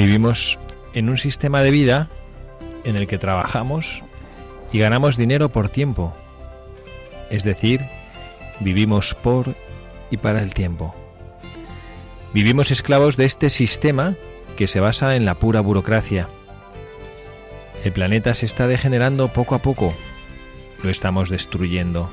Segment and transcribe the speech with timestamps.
[0.00, 0.58] Vivimos
[0.94, 2.08] en un sistema de vida
[2.84, 4.02] en el que trabajamos
[4.72, 6.16] y ganamos dinero por tiempo.
[7.28, 7.82] Es decir,
[8.60, 9.54] vivimos por
[10.10, 10.94] y para el tiempo.
[12.32, 14.14] Vivimos esclavos de este sistema
[14.56, 16.28] que se basa en la pura burocracia.
[17.84, 19.92] El planeta se está degenerando poco a poco.
[20.82, 22.08] Lo estamos destruyendo.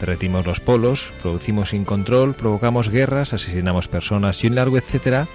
[0.00, 5.28] Derretimos los polos, producimos sin control, provocamos guerras, asesinamos personas y un largo etcétera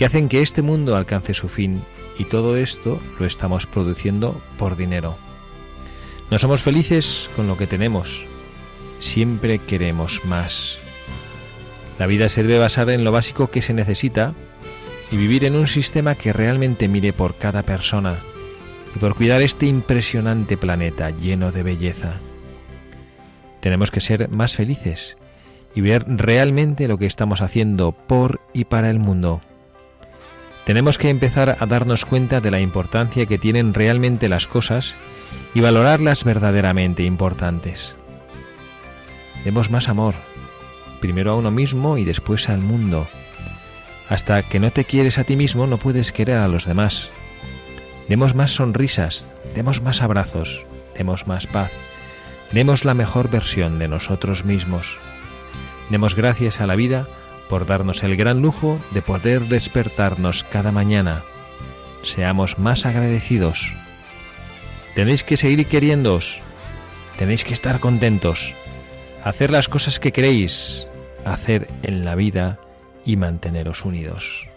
[0.00, 1.82] que hacen que este mundo alcance su fin
[2.18, 5.14] y todo esto lo estamos produciendo por dinero.
[6.30, 8.24] No somos felices con lo que tenemos,
[8.98, 10.78] siempre queremos más.
[11.98, 14.32] La vida se debe basar en lo básico que se necesita
[15.10, 18.16] y vivir en un sistema que realmente mire por cada persona
[18.96, 22.14] y por cuidar este impresionante planeta lleno de belleza.
[23.60, 25.18] Tenemos que ser más felices
[25.74, 29.42] y ver realmente lo que estamos haciendo por y para el mundo.
[30.70, 34.94] Tenemos que empezar a darnos cuenta de la importancia que tienen realmente las cosas
[35.52, 37.96] y valorarlas verdaderamente importantes.
[39.44, 40.14] Demos más amor,
[41.00, 43.08] primero a uno mismo y después al mundo.
[44.08, 47.10] Hasta que no te quieres a ti mismo no puedes querer a los demás.
[48.08, 51.72] Demos más sonrisas, demos más abrazos, demos más paz,
[52.52, 54.98] demos la mejor versión de nosotros mismos.
[55.90, 57.08] Demos gracias a la vida
[57.50, 61.24] por darnos el gran lujo de poder despertarnos cada mañana.
[62.04, 63.74] Seamos más agradecidos.
[64.94, 66.40] Tenéis que seguir queriéndoos.
[67.18, 68.54] Tenéis que estar contentos.
[69.24, 70.86] Hacer las cosas que queréis
[71.24, 72.60] hacer en la vida
[73.04, 74.49] y manteneros unidos.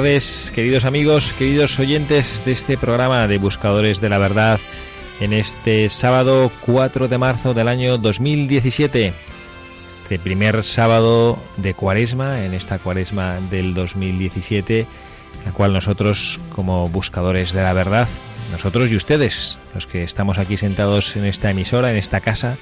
[0.00, 4.58] Tardes, queridos amigos, queridos oyentes de este programa de Buscadores de la Verdad
[5.20, 9.12] en este sábado 4 de marzo del año 2017.
[10.02, 14.86] Este primer sábado de cuaresma, en esta cuaresma del 2017,
[15.44, 18.08] la cual nosotros como buscadores de la verdad,
[18.52, 22.56] nosotros y ustedes, los que estamos aquí sentados en esta emisora, en esta casa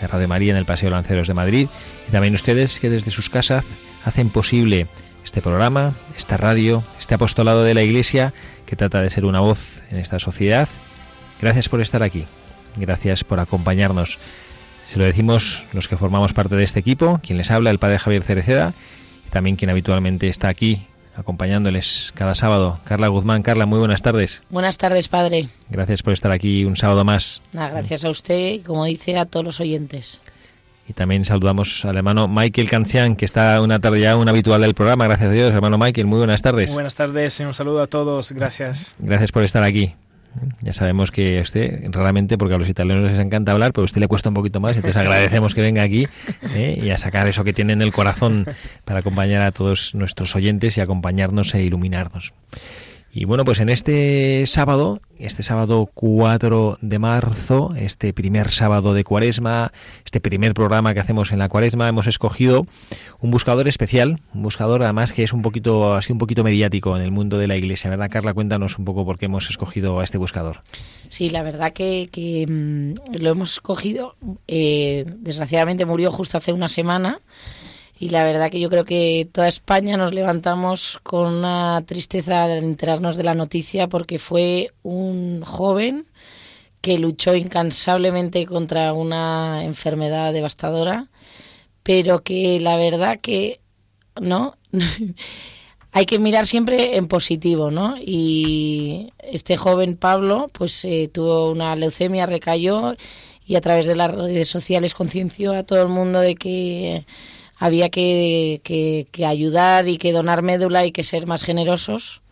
[0.00, 1.66] de Radio María en el Paseo Lanceros de Madrid,
[2.08, 3.64] y también ustedes que desde sus casas
[4.04, 4.86] hacen posible
[5.24, 8.34] este programa, esta radio, este apostolado de la Iglesia
[8.66, 10.68] que trata de ser una voz en esta sociedad.
[11.40, 12.26] Gracias por estar aquí,
[12.76, 14.18] gracias por acompañarnos.
[14.86, 17.98] Se lo decimos los que formamos parte de este equipo, quien les habla, el Padre
[17.98, 18.74] Javier Cereceda,
[19.26, 20.86] y también quien habitualmente está aquí
[21.16, 22.80] acompañándoles cada sábado.
[22.84, 24.42] Carla Guzmán, Carla, muy buenas tardes.
[24.50, 25.48] Buenas tardes, Padre.
[25.70, 27.42] Gracias por estar aquí un sábado más.
[27.52, 30.20] gracias a usted y, como dice, a todos los oyentes.
[30.86, 34.74] Y también saludamos al hermano Michael Cancian, que está una tarde ya un habitual del
[34.74, 35.06] programa.
[35.06, 36.06] Gracias a Dios, hermano Michael.
[36.06, 36.72] Muy buenas tardes.
[36.72, 38.32] buenas tardes y un saludo a todos.
[38.32, 38.94] Gracias.
[38.98, 39.94] Gracias por estar aquí.
[40.60, 44.00] Ya sabemos que usted, raramente, porque a los italianos les encanta hablar, pero a usted
[44.00, 46.08] le cuesta un poquito más, entonces agradecemos que venga aquí
[46.54, 46.80] ¿eh?
[46.82, 48.46] y a sacar eso que tiene en el corazón
[48.84, 52.32] para acompañar a todos nuestros oyentes y acompañarnos e iluminarnos.
[53.16, 59.04] Y bueno, pues en este sábado, este sábado 4 de marzo, este primer sábado de
[59.04, 59.70] Cuaresma,
[60.04, 62.66] este primer programa que hacemos en la Cuaresma, hemos escogido
[63.20, 67.02] un buscador especial, un buscador además que es un poquito, así un poquito mediático en
[67.02, 68.34] el mundo de la Iglesia, ¿verdad, Carla?
[68.34, 70.62] Cuéntanos un poco por qué hemos escogido a este buscador.
[71.08, 72.08] Sí, la verdad que,
[72.48, 74.16] mm, lo hemos escogido,
[74.48, 77.20] eh, desgraciadamente murió justo hace una semana
[77.98, 82.58] y la verdad que yo creo que toda España nos levantamos con una tristeza de
[82.58, 86.06] enterarnos de la noticia porque fue un joven
[86.80, 91.08] que luchó incansablemente contra una enfermedad devastadora,
[91.82, 93.60] pero que la verdad que
[94.20, 94.56] no
[95.92, 97.96] hay que mirar siempre en positivo, ¿no?
[97.98, 102.96] Y este joven Pablo, pues eh, tuvo una leucemia, recayó
[103.46, 107.06] y a través de las redes sociales concienció a todo el mundo de que
[107.56, 108.60] había que,
[109.10, 112.22] que, ayudar y que donar médula y que ser más generosos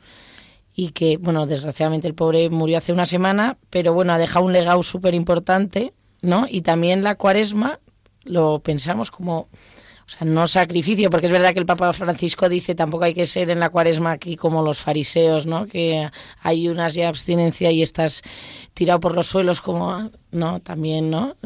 [0.74, 4.52] y que, bueno, desgraciadamente el pobre murió hace una semana, pero bueno, ha dejado un
[4.52, 5.92] legado súper importante,
[6.22, 6.46] ¿no?
[6.48, 7.78] Y también la cuaresma
[8.24, 9.48] lo pensamos como,
[10.06, 13.26] o sea, no sacrificio, porque es verdad que el Papa Francisco dice tampoco hay que
[13.26, 15.66] ser en la cuaresma aquí como los fariseos, ¿no?
[15.66, 16.08] Que
[16.40, 18.22] hay unas y abstinencia y estás
[18.72, 21.36] tirado por los suelos como, no, también, ¿no?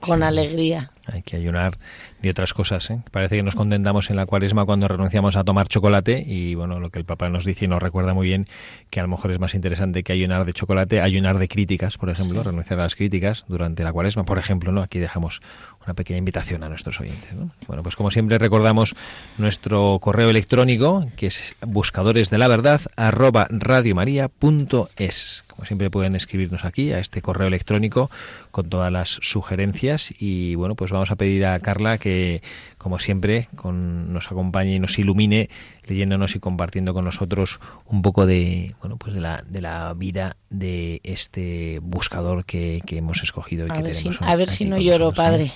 [0.00, 0.90] Con alegría.
[1.06, 1.78] Hay que ayunar
[2.22, 2.90] y otras cosas.
[2.90, 3.00] ¿eh?
[3.10, 6.90] Parece que nos contentamos en la cuaresma cuando renunciamos a tomar chocolate y bueno, lo
[6.90, 8.46] que el Papa nos dice y nos recuerda muy bien
[8.90, 12.10] que a lo mejor es más interesante que ayunar de chocolate, ayunar de críticas, por
[12.10, 14.82] ejemplo, renunciar a las críticas durante la cuaresma, por ejemplo, ¿no?
[14.82, 15.40] Aquí dejamos
[15.84, 17.30] una pequeña invitación a nuestros oyentes.
[17.66, 18.94] Bueno, pues como siempre recordamos
[19.38, 25.44] nuestro correo electrónico, que es buscadores de la verdad, arroba radiomaria.es.
[25.56, 28.10] Como siempre pueden escribirnos aquí a este correo electrónico
[28.50, 30.12] con todas las sugerencias.
[30.18, 32.42] Y bueno, pues vamos a pedir a Carla que
[32.76, 35.48] como siempre con, nos acompañe y nos ilumine
[35.86, 40.36] leyéndonos y compartiendo con nosotros un poco de bueno pues de la, de la vida
[40.50, 45.52] de este buscador que, hemos escogido y que tenemos a ver si no lloro padre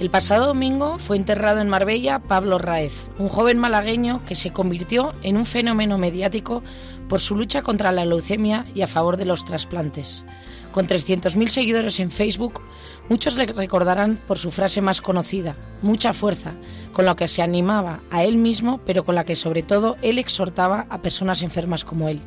[0.00, 5.10] El pasado domingo fue enterrado en Marbella Pablo Raez, un joven malagueño que se convirtió
[5.22, 6.62] en un fenómeno mediático
[7.06, 10.24] por su lucha contra la leucemia y a favor de los trasplantes.
[10.72, 12.62] Con 300.000 seguidores en Facebook,
[13.10, 16.52] muchos le recordarán por su frase más conocida, mucha fuerza,
[16.94, 20.18] con la que se animaba a él mismo, pero con la que sobre todo él
[20.18, 22.22] exhortaba a personas enfermas como él.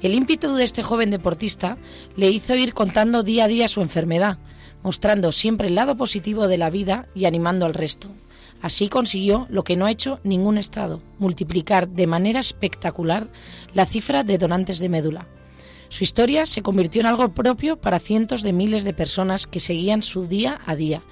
[0.00, 1.76] El ímpetu de este joven deportista
[2.16, 4.38] le hizo ir contando día a día su enfermedad,
[4.82, 8.08] mostrando siempre el lado positivo de la vida y animando al resto.
[8.62, 13.30] Así consiguió lo que no ha hecho ningún Estado, multiplicar de manera espectacular
[13.72, 15.26] la cifra de donantes de médula.
[15.88, 20.02] Su historia se convirtió en algo propio para cientos de miles de personas que seguían
[20.02, 21.02] su día a día,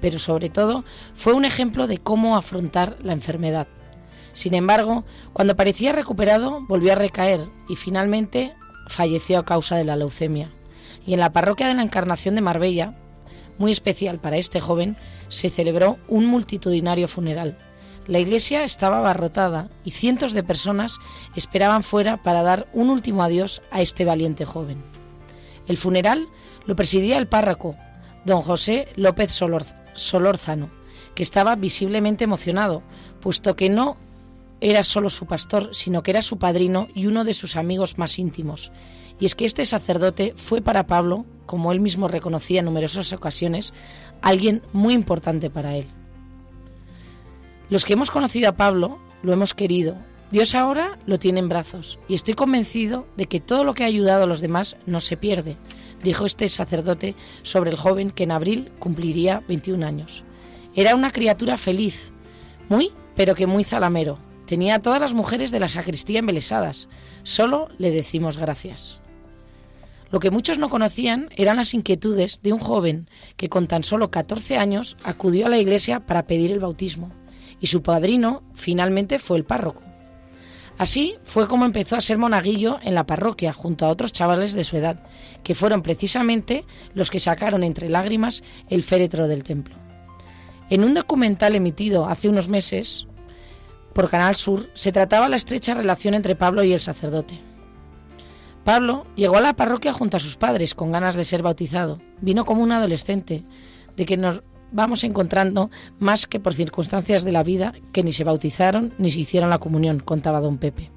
[0.00, 3.66] pero sobre todo fue un ejemplo de cómo afrontar la enfermedad.
[4.34, 8.54] Sin embargo, cuando parecía recuperado, volvió a recaer y finalmente
[8.86, 10.52] falleció a causa de la leucemia.
[11.04, 12.94] Y en la parroquia de la Encarnación de Marbella,
[13.58, 14.96] muy especial para este joven,
[15.28, 17.58] se celebró un multitudinario funeral.
[18.06, 20.96] La iglesia estaba abarrotada y cientos de personas
[21.36, 24.82] esperaban fuera para dar un último adiós a este valiente joven.
[25.66, 26.26] El funeral
[26.64, 27.76] lo presidía el párroco,
[28.24, 29.38] don José López
[29.94, 30.70] Solórzano,
[31.14, 32.82] que estaba visiblemente emocionado,
[33.20, 33.98] puesto que no
[34.60, 38.18] era solo su pastor, sino que era su padrino y uno de sus amigos más
[38.18, 38.72] íntimos.
[39.20, 43.72] Y es que este sacerdote fue para Pablo como él mismo reconocía en numerosas ocasiones,
[44.22, 45.86] alguien muy importante para él.
[47.70, 49.96] Los que hemos conocido a Pablo lo hemos querido.
[50.30, 53.86] Dios ahora lo tiene en brazos y estoy convencido de que todo lo que ha
[53.86, 55.56] ayudado a los demás no se pierde,
[56.04, 60.24] dijo este sacerdote sobre el joven que en abril cumpliría 21 años.
[60.74, 62.12] Era una criatura feliz,
[62.68, 64.18] muy, pero que muy zalamero.
[64.46, 66.88] Tenía a todas las mujeres de la sacristía embelesadas.
[67.22, 69.00] Solo le decimos gracias.
[70.10, 74.10] Lo que muchos no conocían eran las inquietudes de un joven que con tan solo
[74.10, 77.10] 14 años acudió a la iglesia para pedir el bautismo
[77.60, 79.82] y su padrino finalmente fue el párroco.
[80.78, 84.62] Así fue como empezó a ser monaguillo en la parroquia junto a otros chavales de
[84.62, 85.02] su edad,
[85.42, 89.74] que fueron precisamente los que sacaron entre lágrimas el féretro del templo.
[90.70, 93.06] En un documental emitido hace unos meses
[93.92, 97.47] por Canal Sur se trataba la estrecha relación entre Pablo y el sacerdote.
[98.68, 102.02] Pablo llegó a la parroquia junto a sus padres con ganas de ser bautizado.
[102.20, 103.44] Vino como un adolescente,
[103.96, 108.24] de que nos vamos encontrando más que por circunstancias de la vida que ni se
[108.24, 110.90] bautizaron ni se hicieron la comunión, contaba don Pepe.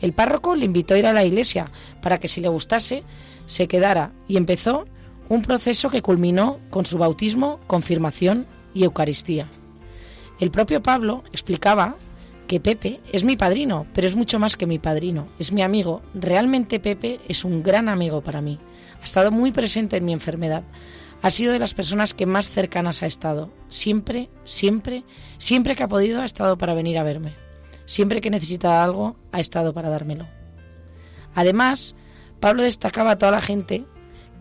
[0.00, 3.02] El párroco le invitó a ir a la iglesia para que si le gustase
[3.44, 4.86] se quedara y empezó
[5.28, 9.50] un proceso que culminó con su bautismo, confirmación y Eucaristía.
[10.40, 11.96] El propio Pablo explicaba
[12.52, 16.02] que Pepe es mi padrino, pero es mucho más que mi padrino, es mi amigo.
[16.12, 18.58] Realmente Pepe es un gran amigo para mí.
[19.00, 20.62] Ha estado muy presente en mi enfermedad.
[21.22, 23.50] Ha sido de las personas que más cercanas ha estado.
[23.70, 25.02] Siempre, siempre,
[25.38, 27.32] siempre que ha podido ha estado para venir a verme.
[27.86, 30.28] Siempre que necesitaba algo ha estado para dármelo.
[31.34, 31.94] Además,
[32.38, 33.86] Pablo destacaba a toda la gente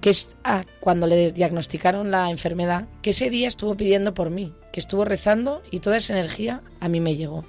[0.01, 0.12] que
[0.44, 5.06] ah, cuando le diagnosticaron la enfermedad, que ese día estuvo pidiendo por mí, que estuvo
[5.06, 7.46] rezando y toda esa energía a mí me llegó.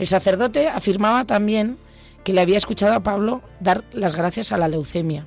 [0.00, 1.76] El sacerdote afirmaba también
[2.24, 5.26] que le había escuchado a Pablo dar las gracias a la leucemia.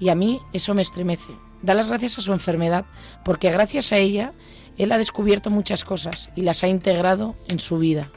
[0.00, 1.32] Y a mí eso me estremece.
[1.62, 2.84] Da las gracias a su enfermedad,
[3.24, 4.32] porque gracias a ella
[4.76, 8.10] él ha descubierto muchas cosas y las ha integrado en su vida.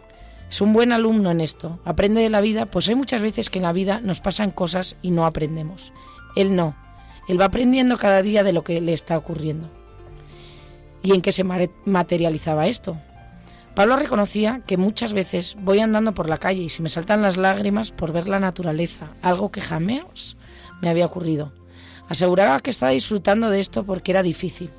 [0.50, 3.60] Es un buen alumno en esto, aprende de la vida, pues hay muchas veces que
[3.60, 5.94] en la vida nos pasan cosas y no aprendemos.
[6.36, 6.76] Él no,
[7.28, 9.70] él va aprendiendo cada día de lo que le está ocurriendo.
[11.04, 12.98] ¿Y en qué se materializaba esto?
[13.80, 17.38] Pablo reconocía que muchas veces voy andando por la calle y se me saltan las
[17.38, 20.36] lágrimas por ver la naturaleza, algo que jamás
[20.82, 21.54] me había ocurrido.
[22.10, 24.70] Aseguraba que estaba disfrutando de esto porque era difícil,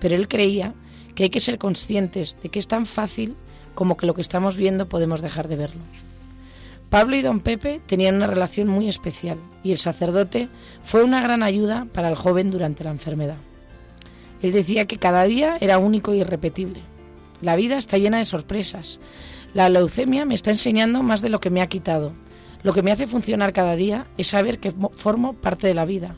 [0.00, 0.72] pero él creía
[1.14, 3.36] que hay que ser conscientes de que es tan fácil
[3.74, 5.82] como que lo que estamos viendo podemos dejar de verlo.
[6.88, 10.48] Pablo y don Pepe tenían una relación muy especial y el sacerdote
[10.82, 13.36] fue una gran ayuda para el joven durante la enfermedad.
[14.40, 16.80] Él decía que cada día era único e irrepetible.
[17.42, 18.98] La vida está llena de sorpresas.
[19.54, 22.12] La leucemia me está enseñando más de lo que me ha quitado.
[22.62, 26.16] Lo que me hace funcionar cada día es saber que formo parte de la vida.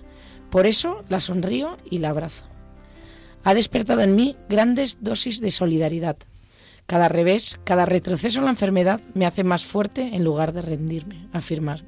[0.50, 2.44] Por eso la sonrío y la abrazo.
[3.44, 6.16] Ha despertado en mí grandes dosis de solidaridad,
[6.90, 11.28] cada revés, cada retroceso en la enfermedad me hace más fuerte en lugar de rendirme,
[11.32, 11.84] afirmar.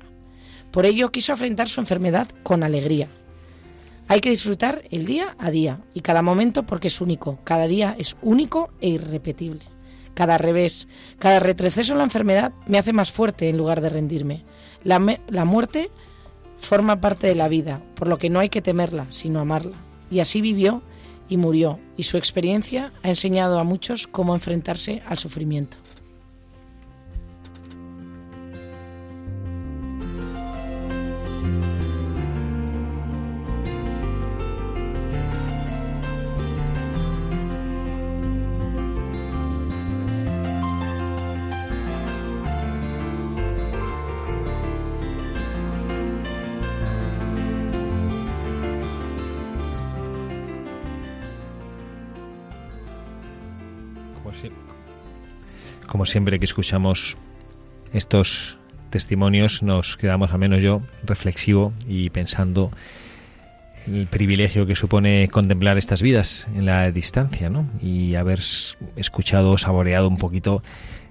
[0.71, 3.09] Por ello quiso afrontar su enfermedad con alegría.
[4.13, 7.39] Hay que disfrutar el día a día y cada momento porque es único.
[7.45, 9.63] Cada día es único e irrepetible.
[10.13, 10.87] Cada revés,
[11.19, 14.45] cada retroceso en la enfermedad me hace más fuerte en lugar de rendirme.
[14.85, 15.91] La, la muerte
[16.59, 19.79] forma parte de la vida, por lo que no hay que temerla, sino amarla.
[20.11, 20.83] Y así vivió
[21.31, 25.79] y murió, y su experiencia ha enseñado a muchos cómo enfrentarse al sufrimiento.
[55.87, 57.17] Como siempre que escuchamos
[57.93, 58.59] estos
[58.91, 62.71] testimonios nos quedamos, al menos yo, reflexivo y pensando
[63.87, 67.69] el privilegio que supone contemplar estas vidas en la distancia, ¿no?
[67.81, 68.41] Y haber
[68.97, 70.63] escuchado, saboreado un poquito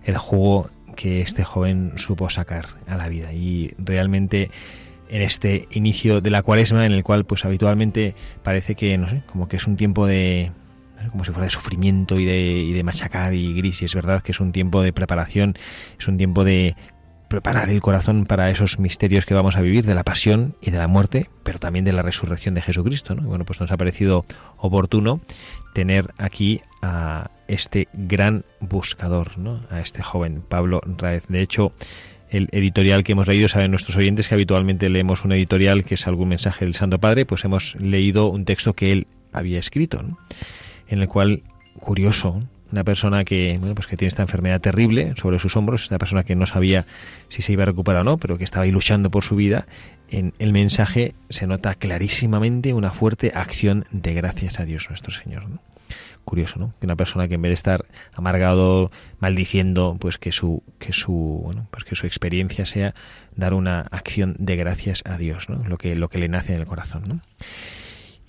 [0.06, 3.34] el jugo que este joven supo sacar a la vida.
[3.34, 4.52] Y realmente
[5.10, 9.24] en este inicio de la cuaresma, en el cual pues habitualmente parece que, no sé,
[9.26, 10.52] como que es un tiempo de,
[11.10, 13.82] como si fuera de sufrimiento y de, y de machacar y gris.
[13.82, 15.56] Y es verdad que es un tiempo de preparación,
[16.00, 16.76] es un tiempo de
[17.32, 20.78] preparar el corazón para esos misterios que vamos a vivir de la pasión y de
[20.78, 23.16] la muerte, pero también de la resurrección de Jesucristo.
[23.16, 23.22] ¿no?
[23.22, 24.26] Bueno, pues nos ha parecido
[24.58, 25.22] oportuno
[25.74, 29.62] tener aquí a este gran buscador, ¿no?
[29.70, 31.28] a este joven Pablo Raez.
[31.30, 31.72] De hecho,
[32.30, 36.08] el editorial que hemos leído, saben nuestros oyentes que habitualmente leemos un editorial que es
[36.08, 40.04] algún mensaje del Santo Padre, pues hemos leído un texto que él había escrito.
[40.04, 40.18] ¿no?
[40.92, 41.44] En el cual,
[41.80, 45.98] curioso, una persona que, bueno, pues que tiene esta enfermedad terrible sobre sus hombros, esta
[45.98, 46.86] persona que no sabía
[47.30, 49.66] si se iba a recuperar o no, pero que estaba ahí luchando por su vida,
[50.10, 55.44] en el mensaje se nota clarísimamente una fuerte acción de gracias a Dios nuestro Señor.
[56.24, 56.74] Curioso, ¿no?
[56.80, 61.42] Que una persona que en vez de estar amargado, maldiciendo, pues que su, que su,
[61.44, 62.94] bueno, pues que su experiencia sea
[63.36, 65.68] dar una acción de gracias a Dios, ¿no?
[65.68, 67.22] Lo que, lo que le nace en el corazón, ¿no?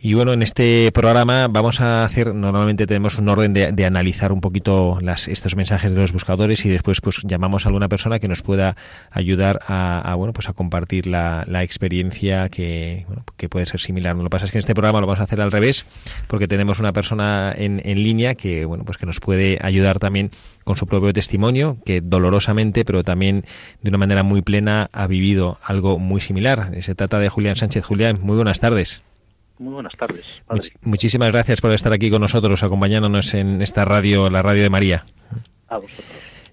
[0.04, 4.40] Y bueno, en este programa vamos a hacer, normalmente tenemos un orden de, analizar un
[4.40, 8.26] poquito las, estos mensajes de los buscadores y después pues llamamos a alguna persona que
[8.26, 8.74] nos pueda
[9.12, 13.06] ayudar a, bueno pues a compartir la, experiencia que,
[13.36, 14.16] que puede ser similar.
[14.16, 15.86] Lo que pasa es que en este programa lo vamos a hacer al revés
[16.26, 20.32] porque tenemos una persona en, en línea que bueno pues que nos puede ayudar también
[20.64, 23.44] con su propio testimonio, que dolorosamente, pero también
[23.82, 26.72] de una manera muy plena, ha vivido algo muy similar.
[26.80, 27.84] Se trata de Julián Sánchez.
[27.84, 29.02] Julián, muy buenas tardes.
[29.62, 30.26] Muy buenas tardes.
[30.82, 35.04] muchísimas gracias por estar aquí con nosotros, acompañándonos en esta radio, la radio de María.
[35.68, 36.04] A vosotros.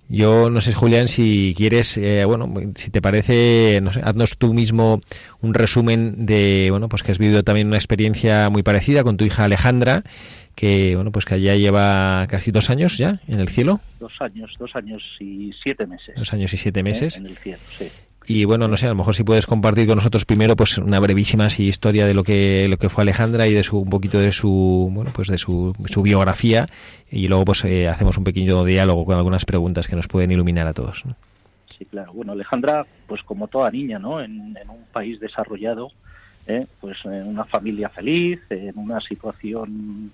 [0.07, 4.53] Yo no sé, Julián, si quieres, eh, bueno, si te parece, no sé, haznos tú
[4.53, 5.01] mismo
[5.41, 9.25] un resumen de, bueno, pues que has vivido también una experiencia muy parecida con tu
[9.25, 10.03] hija Alejandra,
[10.55, 13.81] que, bueno, pues que ya lleva casi dos años ya en el cielo.
[13.99, 16.15] Dos años, dos años y siete meses.
[16.15, 17.17] Dos años y siete meses.
[17.17, 17.87] En el cielo, sí.
[18.25, 20.99] Y bueno, no sé, a lo mejor si puedes compartir con nosotros primero pues una
[20.99, 24.31] brevísima historia de lo que lo que fue Alejandra y de su un poquito de
[24.31, 26.67] su bueno, pues de su, su biografía
[27.09, 30.67] y luego pues eh, hacemos un pequeño diálogo con algunas preguntas que nos pueden iluminar
[30.67, 31.03] a todos.
[31.77, 32.13] Sí, claro.
[32.13, 34.21] Bueno, Alejandra, pues como toda niña, ¿no?
[34.21, 35.91] En, un país desarrollado,
[36.45, 36.67] ¿eh?
[36.81, 40.11] pues en una familia feliz, en una situación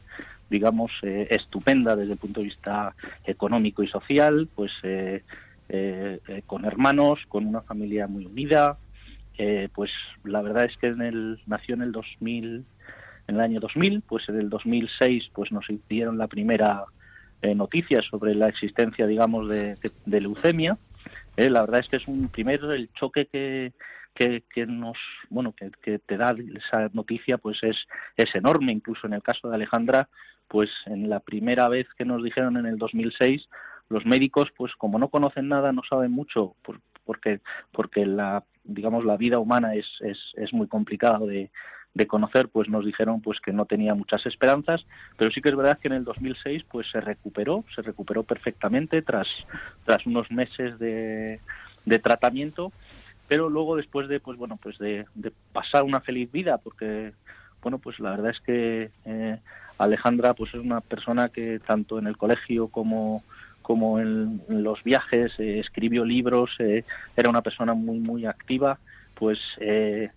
[0.49, 2.93] digamos eh, estupenda desde el punto de vista
[3.25, 5.23] económico y social, pues eh,
[5.67, 8.77] eh, eh, con hermanos, con una familia muy unida.
[9.37, 9.91] Eh, pues
[10.23, 12.65] la verdad es que en el, nació en el 2000,
[13.27, 16.85] en el año 2000, pues en el 2006 pues nos dieron la primera
[17.55, 20.79] noticia sobre la existencia, digamos, de, leucemia.
[21.37, 23.73] la verdad es que es un primero el choque que,
[24.15, 24.97] que, nos
[25.29, 27.77] bueno que, que, te da esa noticia pues es
[28.17, 30.09] es enorme incluso en el caso de Alejandra
[30.47, 33.47] pues en la primera vez que nos dijeron en el 2006
[33.89, 36.55] los médicos, pues como no conocen nada, no saben mucho,
[37.05, 41.51] porque, porque la, digamos, la vida humana es, es, es muy complicado de,
[41.95, 44.85] de conocer, pues nos dijeron pues que no tenía muchas esperanzas,
[45.17, 49.01] pero sí que es verdad que en el 2006 pues se recuperó, se recuperó perfectamente
[49.01, 49.27] tras,
[49.85, 51.39] tras unos meses de,
[51.85, 52.73] de tratamiento,
[53.29, 57.13] pero luego después de pues bueno pues de, de, pasar una feliz vida, porque
[57.61, 59.39] bueno pues la verdad es que eh,
[59.77, 63.23] Alejandra pues es una persona que tanto en el colegio como
[63.65, 66.83] como en, los viajes, eh, escribió libros, eh,
[67.17, 68.77] era una persona muy, muy activa,
[69.15, 70.11] pues, eh,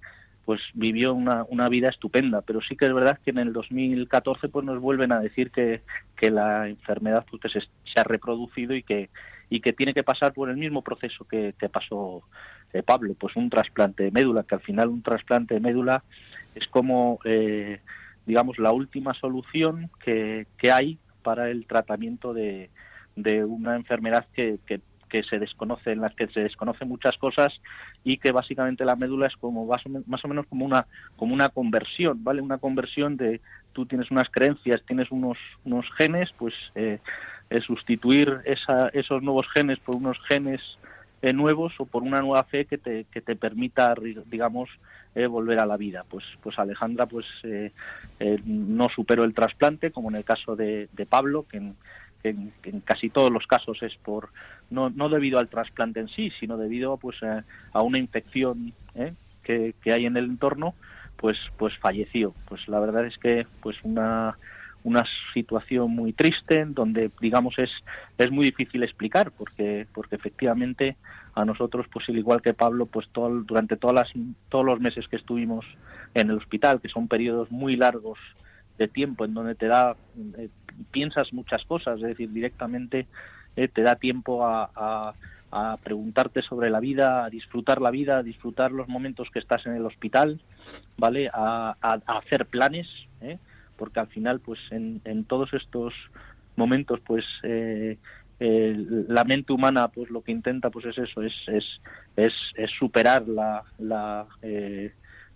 [0.44, 2.42] pues vivió una, una, vida estupenda.
[2.42, 5.80] Pero sí que es verdad que en el 2014 pues nos vuelven a decir que,
[6.14, 9.08] que la enfermedad pues, se, se, ha reproducido y que,
[9.48, 12.24] y que tiene que pasar por el mismo proceso que, que pasó
[12.84, 16.04] Pablo, pues un trasplante de médula, que al final un trasplante de médula
[16.54, 17.18] es como,
[18.26, 22.68] digamos, la última solución que, que hay para el tratamiento de,
[23.22, 24.80] de una enfermedad que, que,
[25.22, 27.48] se desconoce, en las que se desconocen muchas cosas
[28.04, 32.22] y que básicamente la médula es como más o, menos como una, como una conversión,
[32.22, 32.42] ¿vale?
[32.42, 33.40] Una conversión de
[33.72, 36.98] tú tienes unas creencias, tienes unos, unos genes, pues eh,
[37.66, 40.60] sustituir esa, esos nuevos genes por unos genes
[41.22, 43.94] eh, nuevos o por una nueva fe que te, que te permita,
[44.26, 44.68] digamos,
[45.14, 46.04] eh, volver a la vida.
[46.08, 47.26] Pues, pues Alejandra pues
[48.44, 51.72] no superó el trasplante, como en el caso de, de Pablo, que
[52.22, 54.30] que en, casi todos los casos es por
[54.70, 59.14] no, no debido al trasplante en sí, sino debido pues a, una infección ¿eh?
[59.42, 60.74] que, que, hay en el entorno,
[61.16, 62.34] pues pues falleció.
[62.48, 64.36] Pues la verdad es que pues una
[64.84, 65.04] una
[65.34, 67.70] situación muy triste en donde digamos es
[68.16, 70.96] es muy difícil explicar porque porque efectivamente
[71.34, 74.12] a nosotros pues igual que Pablo pues todo, durante todas las,
[74.48, 75.64] todos los meses que estuvimos
[76.14, 78.18] en el hospital que son periodos muy largos
[78.78, 79.96] de tiempo en donde te da
[80.38, 80.48] eh,
[80.90, 83.06] piensas muchas cosas, es decir, directamente
[83.56, 85.12] eh, te da tiempo a,
[85.82, 89.72] preguntarte sobre la vida, a disfrutar la vida, a disfrutar los momentos que estás en
[89.72, 90.40] el hospital,
[90.98, 91.30] ¿vale?
[91.32, 91.74] A,
[92.06, 92.86] hacer planes,
[93.22, 93.38] ¿eh?
[93.76, 95.94] porque al final, pues en, todos estos
[96.54, 101.80] momentos, pues la mente humana, pues lo que intenta, pues es eso, es, es,
[102.54, 104.26] es, superar la, la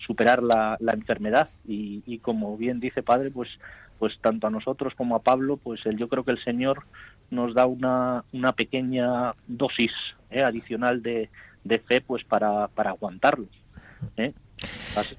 [0.07, 3.49] superar la, la enfermedad y, y, como bien dice padre pues
[4.03, 6.83] pues tanto a nosotros como a Pablo pues el, yo creo que el Señor
[7.31, 9.93] nos da una, una pequeña dosis
[10.29, 10.43] ¿eh?
[10.43, 11.31] adicional de,
[11.62, 13.47] de, fe pues para, para aguantarlo
[14.17, 14.33] ¿eh?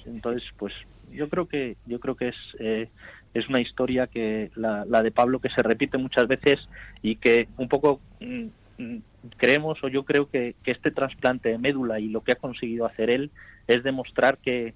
[0.06, 0.74] entonces pues
[1.14, 2.90] yo creo que yo creo que es eh,
[3.34, 6.68] es una historia que la, la, de Pablo que se repite muchas veces
[7.02, 8.48] y que un poco mm,
[8.80, 8.98] mm,
[9.38, 12.86] creemos o yo creo que, que, este trasplante de médula y lo que ha conseguido
[12.86, 13.32] hacer él
[13.66, 14.74] es demostrar que,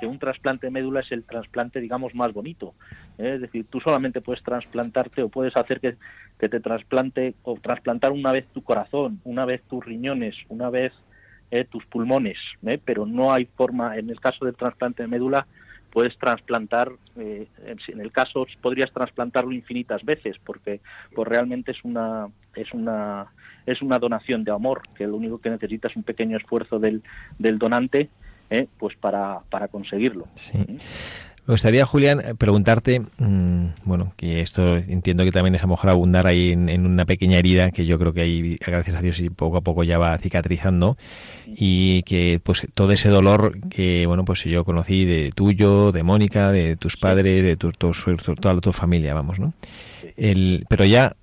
[0.00, 2.74] que, un trasplante de médula es el trasplante, digamos, más bonito.
[3.18, 3.34] ¿eh?
[3.34, 5.96] Es decir, tú solamente puedes trasplantarte o puedes hacer que,
[6.38, 10.92] que, te trasplante o trasplantar una vez tu corazón, una vez tus riñones, una vez
[11.50, 12.78] eh, tus pulmones, ¿eh?
[12.84, 15.46] pero no hay forma, en el caso del trasplante de médula,
[15.90, 20.80] puedes trasplantar, eh, en el caso podrías trasplantarlo infinitas veces, porque
[21.14, 23.32] pues realmente es una es una
[23.64, 27.02] es una donación de amor, que lo único que necesita es un pequeño esfuerzo del,
[27.38, 28.10] del donante,
[28.50, 30.26] eh, pues para, para conseguirlo.
[31.48, 35.88] Me gustaría, Julián, preguntarte, mm, bueno, que esto entiendo que también es a lo mejor
[35.88, 39.30] abundar ahí en, una pequeña herida que yo creo que ahí, gracias a Dios, y
[39.30, 40.98] poco a poco ya va cicatrizando
[41.46, 46.52] y que pues todo ese dolor que, bueno, pues yo conocí de tuyo, de Mónica,
[46.52, 49.54] de tus padres, de tu, toda tu familia, vamos, ¿no?
[50.18, 51.16] El, pero ya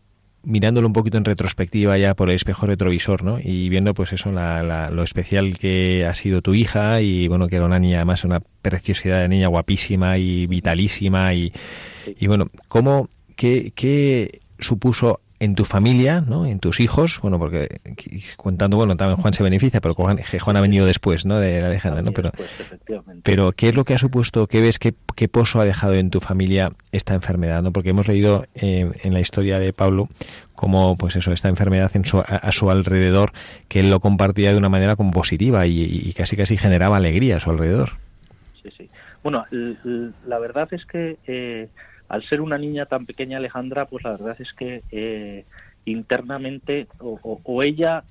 [0.46, 3.40] mirándolo un poquito en retrospectiva ya por el espejo retrovisor, ¿no?
[3.42, 7.58] Y viendo pues eso, la, lo especial que ha sido tu hija y bueno, que
[7.58, 11.52] era una niña además una preciosidad de niña guapísima y vitalísima y,
[12.20, 16.46] y bueno, ¿cómo, qué, qué supuso en tu familia, ¿no?
[16.46, 17.80] En tus hijos, bueno, porque
[18.36, 21.40] contando, bueno, también Juan se beneficia, pero Juan, Juan ha venido después, ¿no?
[21.40, 22.12] De Alejandra, ¿no?
[22.12, 22.32] Pero,
[23.24, 26.10] pero ¿qué es lo que ha supuesto, qué ves, qué, qué pozo ha dejado en
[26.10, 27.72] tu familia esta enfermedad, ¿no?
[27.72, 30.10] Porque hemos leído eh, en la historia de Pablo
[30.56, 33.32] como, pues eso, esta enfermedad en a, su alrededor,
[33.68, 37.40] que él lo compartía de una manera como positiva y, casi casi generaba alegría a
[37.40, 37.92] su alrededor.
[38.64, 38.90] Sí, sí.
[39.22, 39.46] Bueno,
[40.28, 41.68] la verdad es que eh,
[42.08, 45.46] al ser una niña tan pequeña Alejandra, pues la verdad es que eh,
[45.86, 48.04] internamente o, ella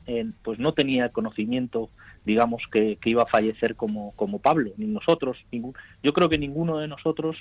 [0.43, 1.91] pues no tenía conocimiento
[2.25, 6.87] digamos que, iba a fallecer como, como Pablo ni nosotros yo creo que ninguno de
[6.87, 7.37] nosotros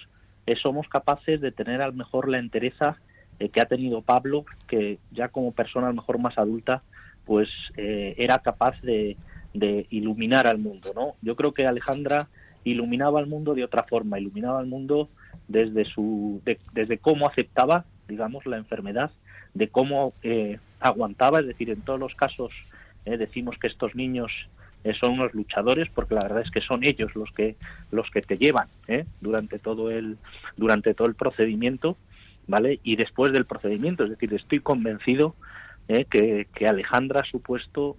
[0.47, 2.97] eh, somos capaces de tener a lo mejor la entereza
[3.39, 6.81] eh, que ha tenido Pablo que ya como persona a lo mejor más adulta
[7.25, 9.15] pues era capaz de,
[9.53, 12.27] de iluminar al mundo no yo creo que Alejandra
[12.63, 15.09] iluminaba al mundo de otra forma iluminaba al mundo
[15.47, 16.41] desde su
[16.73, 19.11] desde cómo aceptaba digamos la enfermedad
[19.53, 22.51] de cómo eh, aguantaba es decir en todos los casos
[23.05, 24.31] eh, decimos que estos niños
[24.83, 27.55] eh, son unos luchadores porque la verdad es que son ellos los que
[27.91, 28.67] los que te llevan
[29.21, 30.17] durante todo el
[30.57, 31.97] durante todo el procedimiento
[32.47, 35.35] vale y después del procedimiento es decir estoy convencido
[35.87, 37.97] que, que Alejandra ha supuesto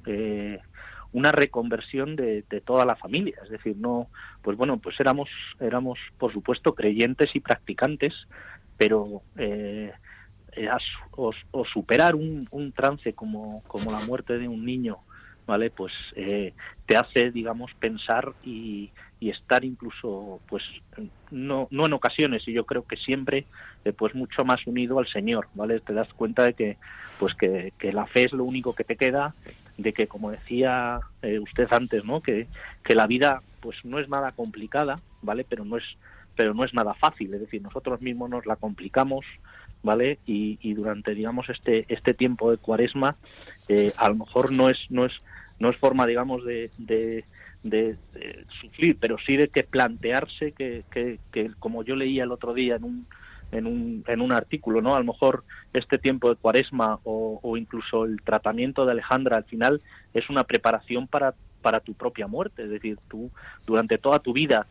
[1.14, 4.08] una reconversión de, toda la familia, es decir, no,
[4.42, 8.12] pues bueno, pues éramos, éramos por supuesto creyentes y practicantes,
[8.76, 9.92] pero eh,
[11.12, 11.32] o,
[11.72, 14.98] superar un, trance como, como la muerte de un niño,
[15.46, 15.70] ¿vale?
[15.70, 16.52] Pues eh,
[16.84, 20.64] te hace, digamos, pensar y, y, estar incluso, pues,
[21.30, 23.46] no, no en ocasiones, y yo creo que siempre,
[23.84, 25.78] eh, pues mucho más unido al Señor, ¿vale?
[25.78, 26.76] Te das cuenta de que,
[27.20, 29.32] pues que la fe es lo único que te queda
[29.76, 32.20] de que, como decía eh, usted antes, ¿no?
[32.20, 32.46] Que,
[32.82, 35.44] que la vida pues no es nada complicada, ¿vale?
[35.48, 35.84] Pero no es
[36.36, 39.24] pero no es nada fácil, es decir, nosotros mismos nos la complicamos,
[39.84, 40.18] ¿vale?
[40.26, 43.16] Y, y durante, digamos, este este tiempo de Cuaresma,
[43.68, 45.12] eh, a lo mejor no es no es
[45.58, 47.24] no es forma, digamos, de, de,
[47.62, 47.96] de,
[48.60, 52.76] sufrir, pero sí de que plantearse que, que, que, como yo leía el otro día
[52.76, 53.06] en un
[53.52, 54.94] en un, en un artículo, ¿no?
[54.94, 59.80] A lo mejor este tiempo de cuaresma o, incluso el tratamiento de Alejandra al final
[60.12, 63.30] es una preparación para, para tu propia muerte, es decir, tú
[63.66, 64.66] durante toda tu vida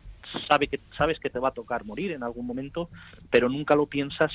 [0.48, 2.88] sabe que, sabes que te va a tocar morir en algún momento,
[3.30, 4.32] pero nunca lo piensas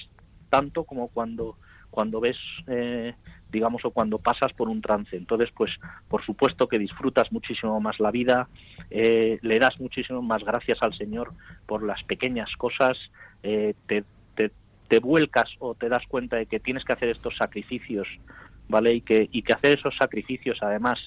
[0.49, 1.58] tanto como cuando,
[1.89, 3.13] cuando ves, eh,
[3.52, 5.15] digamos, o cuando pasas por un trance.
[5.15, 5.71] Entonces, pues,
[6.08, 8.47] por supuesto que disfrutas muchísimo más la vida,
[8.89, 11.34] eh, le das muchísimo más gracias al Señor
[11.65, 12.97] por las pequeñas cosas,
[13.43, 14.04] eh, te,
[14.89, 18.08] te vuelcas o te das cuenta de que tienes que hacer estos sacrificios,
[18.67, 18.95] ¿vale?
[18.95, 20.99] Y que, y que hacer esos sacrificios además,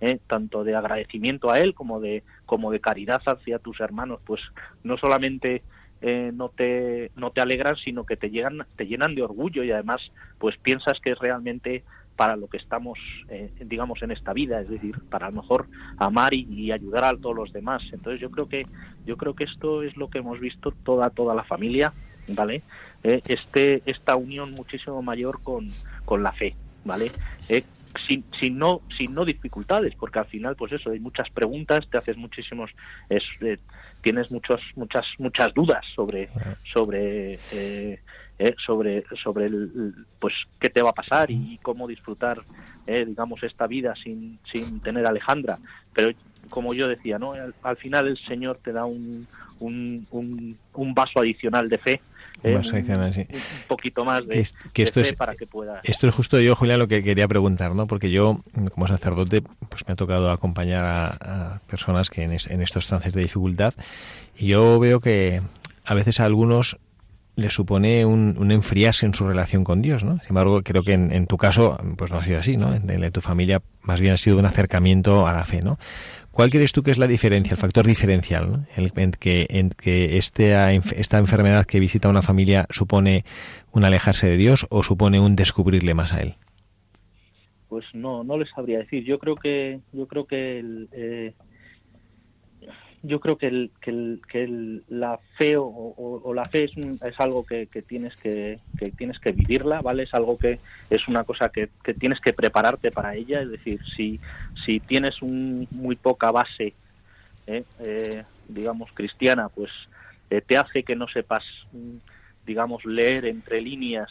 [0.00, 0.18] ¿eh?
[0.26, 4.40] tanto de agradecimiento a él como de, como de caridad hacia tus hermanos, pues
[4.82, 5.62] no solamente
[6.02, 9.70] eh, no te no te alegran sino que te llegan te llenan de orgullo y
[9.70, 11.84] además pues piensas que es realmente
[12.16, 12.98] para lo que estamos
[13.30, 17.04] eh, digamos en esta vida es decir para a lo mejor amar y, y, ayudar
[17.04, 18.66] a todos los demás entonces yo creo que
[19.06, 21.94] yo creo que esto es lo que hemos visto toda toda la familia
[22.28, 22.62] vale
[23.08, 25.70] eh, este, esta unión muchísimo mayor con,
[26.04, 27.12] con la fe, ¿vale?
[27.48, 27.62] Eh,
[28.08, 31.98] sin, sin, no, sin no dificultades, porque al final, pues eso, hay muchas preguntas, te
[31.98, 32.70] haces muchísimos,
[33.08, 33.58] es, eh,
[34.02, 36.28] tienes muchos, muchas, muchas dudas sobre,
[36.72, 37.38] sobre,
[38.66, 42.42] sobre, sobre el, pues qué te va a pasar y cómo disfrutar,
[42.86, 45.58] digamos, esta vida sin, sin tener a Alejandra.
[45.94, 46.10] Pero
[46.50, 47.34] como yo decía, ¿no?
[47.62, 49.26] Al, final el Señor te da un,
[49.60, 52.00] un, un, un vaso adicional de fe
[52.42, 53.26] un
[53.68, 55.80] poquito más de, que, esto es, para que pueda.
[55.84, 57.86] Esto es justo yo, Julián, lo que quería preguntar, ¿no?
[57.86, 58.40] Porque yo,
[58.72, 63.74] como sacerdote, pues me ha tocado acompañar a, personas que en, estos trances de dificultad
[64.36, 65.40] y yo veo que
[65.84, 66.78] a veces algunos
[67.36, 70.18] le supone un, enfriarse en su relación con Dios, ¿no?
[70.20, 72.74] Sin embargo, creo que en, tu caso, pues no ha sido así, ¿no?
[72.74, 75.78] En, tu familia más bien ha sido un acercamiento a la fe, ¿no?
[76.36, 78.66] ¿Cuál crees tú que es la diferencia, el factor diferencial, ¿no?
[78.76, 83.24] en que, este, esta enfermedad que visita una familia supone
[83.72, 86.34] un alejarse de Dios o supone un descubrirle más a Él?
[87.70, 89.02] Pues no, no les sabría decir.
[89.04, 91.32] Yo creo que, yo creo que el, eh,
[93.06, 97.44] yo creo que, el, que, el, que la fe o, la fe es, es algo
[97.44, 98.58] que, tienes que,
[98.96, 100.02] tienes que vivirla, ¿vale?
[100.02, 100.58] Es algo que
[100.90, 104.20] es una cosa que, tienes que prepararte para ella, es decir, si,
[104.64, 106.74] si tienes un, muy poca base,
[107.46, 107.64] ¿eh?
[107.80, 109.70] Eh, digamos, cristiana, pues
[110.30, 111.44] eh, te hace que no sepas,
[112.44, 114.10] digamos, leer entre líneas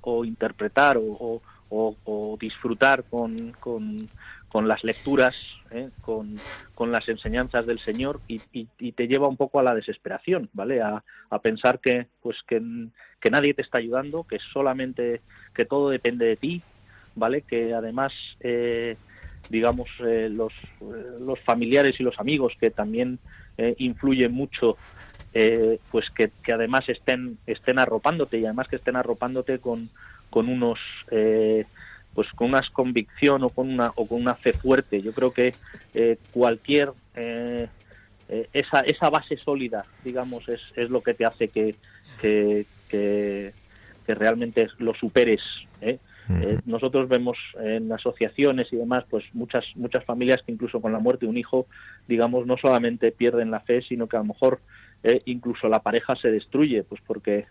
[0.00, 3.96] o interpretar o, o disfrutar con, con
[4.50, 5.34] con las lecturas,
[5.70, 5.88] ¿eh?
[6.02, 6.34] con,
[6.90, 8.38] las enseñanzas del Señor y,
[8.92, 10.82] te lleva un poco a la desesperación, ¿vale?
[10.82, 11.02] A,
[11.40, 12.60] pensar que, pues que,
[13.30, 15.20] nadie te está ayudando, que solamente,
[15.54, 16.62] que todo depende de ti,
[17.14, 17.42] ¿vale?
[17.42, 18.96] Que además, eh,
[19.48, 20.52] digamos, eh, los,
[21.20, 23.18] los familiares y los amigos que también
[23.76, 24.78] influyen mucho,
[25.90, 29.90] pues que, además estén, estén arropándote y además que estén arropándote con,
[30.30, 30.78] con unos
[32.14, 35.02] pues con una convicción o con una o con una fe fuerte.
[35.02, 35.54] Yo creo que
[35.94, 37.68] eh, cualquier eh,
[38.28, 41.74] eh, esa esa base sólida digamos es, es lo que te hace que
[42.20, 43.52] que, que,
[44.08, 45.40] realmente lo superes
[46.66, 51.26] nosotros vemos en asociaciones y demás pues muchas muchas familias que incluso con la muerte
[51.26, 51.66] de un hijo
[52.08, 54.60] digamos no solamente pierden la fe sino que a lo mejor
[55.26, 57.46] incluso la pareja se destruye pues porque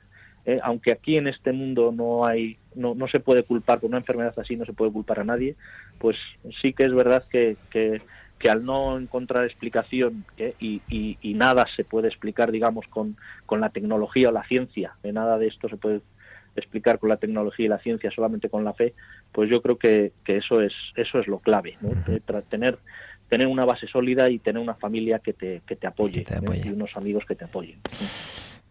[0.46, 3.98] eh, aunque aquí en este mundo no hay no, no se puede culpar por una
[3.98, 5.56] enfermedad así no se puede culpar a nadie
[5.98, 6.18] pues
[6.62, 8.02] sí que es verdad que, que,
[8.50, 13.70] al no encontrar explicación eh, y, y, nada se puede explicar digamos con, con la
[13.70, 16.02] tecnología o la ciencia de nada de esto se puede
[16.56, 18.94] explicar con la tecnología y la ciencia solamente con la fe
[19.32, 21.92] pues yo creo que, que eso es eso es lo clave ¿no?
[22.50, 22.80] Tener
[23.30, 26.26] tener una base sólida y tener una familia que te, que te apoye,
[26.64, 27.80] y unos amigos que te apoyen.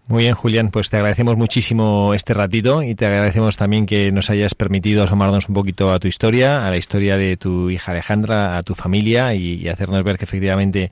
[0.08, 4.30] Muy bien, Julián, pues te agradecemos muchísimo este ratito y te agradecemos también que nos
[4.30, 8.56] hayas permitido asomarnos un poquito a tu historia, a la historia de tu hija Alejandra,
[8.56, 10.90] a tu familia y, hacernos ver que efectivamente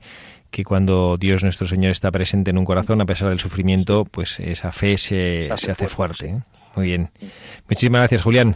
[0.51, 4.39] que cuando Dios nuestro Señor está presente en un corazón, a pesar del sufrimiento, pues
[4.39, 6.27] esa fe se, se hace fuerte.
[6.27, 6.39] ¿eh?
[6.75, 7.09] Muy bien.
[7.67, 8.53] Muchísimas gracias, Julián.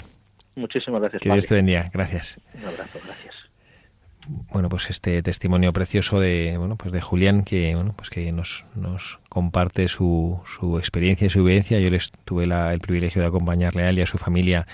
[0.56, 1.24] Muchísimas gracias.
[1.24, 1.90] Que Dios te bendiga.
[1.92, 2.40] Gracias.
[2.54, 3.21] Un abrazo, gracias
[4.52, 8.66] bueno pues este testimonio precioso de bueno pues de Julián que bueno pues que nos,
[8.76, 11.80] nos comparte su, su experiencia y su vivencia.
[11.80, 14.68] Yo les tuve el privilegio de acompañarle a él y a su familia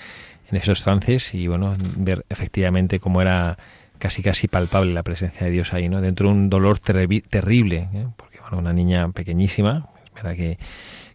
[0.50, 3.58] en esos trances y bueno ver efectivamente cómo era
[3.98, 8.06] casi casi palpable la presencia de Dios ahí no dentro de un dolor terrible ¿eh?
[8.16, 10.58] porque bueno una niña pequeñísima es verdad que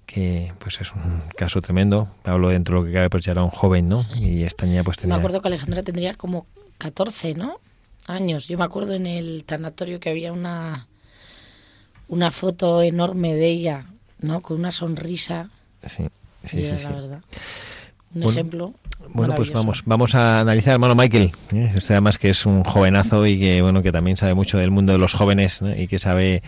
[0.05, 2.07] que pues es un caso tremendo.
[2.23, 4.83] Hablo dentro de lo que cabe pues ya era un joven no y esta niña
[4.83, 6.45] pues tenía me acuerdo que Alejandra tendría como
[6.77, 7.59] 14 no
[8.07, 8.47] años.
[8.47, 10.87] Yo me acuerdo en el tanatorio que había una,
[12.07, 13.85] una foto enorme de ella,
[14.19, 14.41] ¿no?
[14.41, 15.49] Con una sonrisa.
[15.85, 16.03] Sí,
[16.45, 17.21] sí, sí, La verdad.
[18.15, 18.73] Un ejemplo.
[19.09, 21.31] Bueno, pues vamos, vamos a analizar, hermano Michael.
[21.51, 21.73] ¿eh?
[21.75, 24.93] Usted además que es un jovenazo y que bueno que también sabe mucho del mundo
[24.93, 26.43] de los jóvenes y que sabe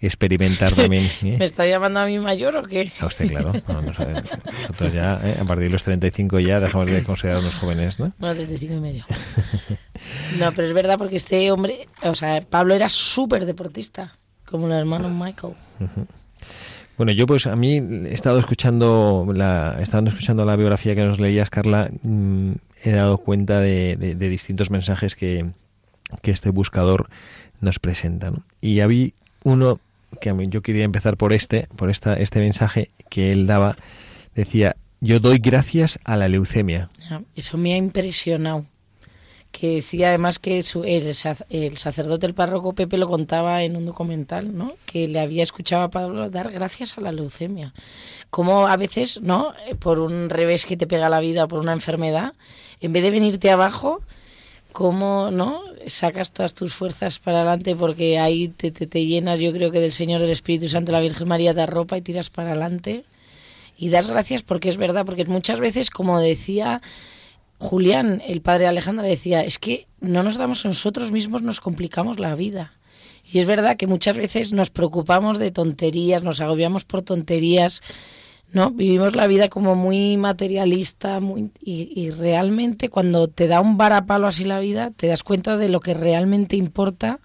[0.00, 1.10] experimentar también.
[1.22, 1.36] ¿eh?
[1.38, 2.92] ¿Me está llamando a mí mayor o qué?
[3.00, 3.52] A usted, claro.
[3.52, 5.36] nosotros ya, ¿eh?
[5.40, 8.12] a partir de los 35 ya dejamos de considerarnos jóvenes, ¿no?
[8.18, 9.04] Bueno, 35 y medio.
[10.38, 14.14] No, pero es verdad porque este hombre, o sea, Pablo era súper deportista,
[14.46, 15.54] como el hermano Michael.
[16.96, 21.04] Bueno, yo pues a mí he estado escuchando la, he estado escuchando la biografía que
[21.04, 22.52] nos leías, Carla, mm,
[22.84, 25.46] he dado cuenta de, distintos mensajes que,
[26.22, 27.08] que, este buscador
[27.60, 28.32] nos presenta.
[28.60, 29.10] Y había
[29.44, 29.80] uno
[30.20, 33.76] que yo quería empezar por este, por esta, este mensaje que él daba,
[34.34, 36.90] decía, yo doy gracias a la leucemia.
[37.34, 38.66] Eso me ha impresionado
[39.50, 44.72] que decía además que el, sacerdote el párroco Pepe lo contaba en un documental, ¿no?
[44.86, 47.72] Que le había escuchado a Pablo dar gracias a la leucemia.
[48.30, 49.52] Como a veces, ¿no?
[49.80, 52.34] Por un revés que te pega la vida, por una enfermedad,
[52.80, 54.00] en vez de venirte abajo,
[54.72, 55.62] cómo, ¿no?
[55.86, 59.80] Sacas todas tus fuerzas para adelante porque ahí te, te, te llenas, yo creo que
[59.80, 63.04] del Señor, del Espíritu Santo, la Virgen María te arropa y tiras para adelante.
[63.76, 66.82] Y das gracias porque es verdad, porque muchas veces, como decía
[67.58, 72.18] Julián, el padre de Alejandra, decía, es que no nos damos nosotros mismos, nos complicamos
[72.18, 72.72] la vida.
[73.32, 77.82] Y es verdad que muchas veces nos preocupamos de tonterías, nos agobiamos por tonterías,
[78.52, 78.70] ¿no?
[78.70, 84.44] Vivimos la vida como muy materialista muy, y, realmente cuando te da un varapalo así
[84.44, 87.20] la vida, te das cuenta de lo que realmente importa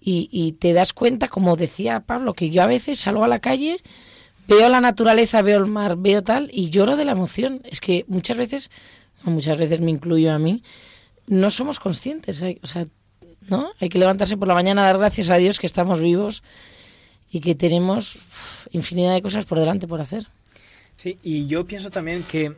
[0.00, 3.40] y, y te das cuenta, como decía Pablo, que yo a veces salgo a la
[3.40, 3.78] calle
[4.48, 7.62] veo la naturaleza, veo el mar, veo tal y lloro de la emoción.
[7.64, 8.70] Es que muchas veces,
[9.22, 10.62] muchas veces me incluyo a mí,
[11.26, 12.42] no somos conscientes.
[12.62, 12.86] O sea,
[13.48, 13.70] ¿no?
[13.80, 16.42] Hay que levantarse por la mañana, dar gracias a Dios que estamos vivos
[17.30, 18.18] y que tenemos
[18.70, 20.26] infinidad de cosas por delante por hacer.
[20.96, 22.54] Sí, y yo pienso también que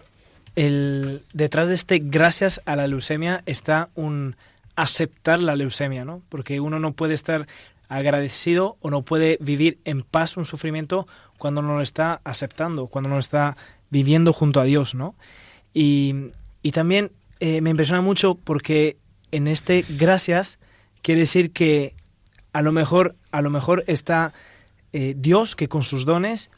[0.56, 4.36] el, detrás de este gracias a la leucemia está un
[4.76, 6.22] aceptar la leucemia, ¿no?
[6.28, 7.46] Porque uno no puede estar
[7.88, 11.06] agradecido o no puede vivir en paz un sufrimiento
[11.38, 13.56] cuando no lo está aceptando, cuando no lo está
[13.90, 15.14] viviendo junto a Dios, ¿no?
[15.74, 16.30] Y,
[16.72, 18.98] también eh, me impresiona mucho porque
[19.32, 20.58] en este gracias
[21.00, 21.94] quiere decir que
[22.52, 24.34] a lo mejor, a lo mejor está
[24.92, 26.50] eh, Dios que con sus dones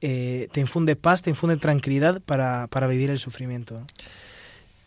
[0.00, 3.80] eh, te infunde paz, te infunde tranquilidad para, para vivir el sufrimiento.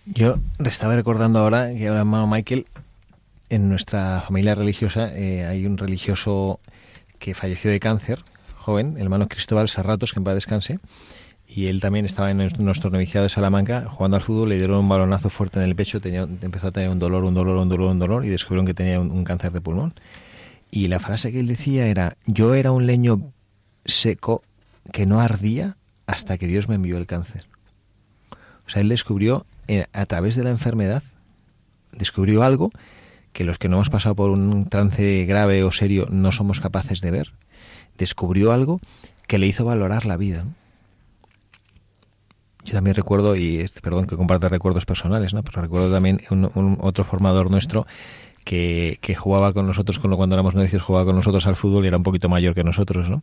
[0.05, 2.65] Yo estaba recordando ahora que el hermano Michael,
[3.49, 6.59] en nuestra familia religiosa eh, hay un religioso
[7.19, 8.23] que falleció de cáncer,
[8.57, 10.79] joven, el hermano Cristóbal Serratos, que en paz descanse,
[11.47, 14.89] y él también estaba en nuestro noviciado de Salamanca jugando al fútbol, le dieron un
[14.89, 17.89] balonazo fuerte en el pecho, tenía, empezó a tener un dolor, un dolor, un dolor,
[17.89, 19.93] un dolor, y descubrieron que tenía un cáncer de pulmón.
[20.71, 23.31] Y la frase que él decía era, yo era un leño
[23.85, 24.43] seco
[24.91, 27.45] que no ardía hasta que Dios me envió el cáncer.
[28.65, 31.03] O sea, él descubrió eh, a través de la enfermedad,
[31.91, 32.71] descubrió algo
[33.33, 37.01] que los que no hemos pasado por un trance grave o serio no somos capaces
[37.01, 37.33] de ver.
[37.97, 38.79] Descubrió algo
[39.27, 40.45] que le hizo valorar la vida.
[42.65, 45.43] Yo también recuerdo, y perdón que comparte recuerdos personales, ¿no?
[45.43, 47.87] pero recuerdo también un otro formador nuestro
[48.47, 52.03] que, jugaba con nosotros cuando éramos novicios, jugaba con nosotros al fútbol y era un
[52.03, 53.21] poquito mayor que nosotros, ¿no?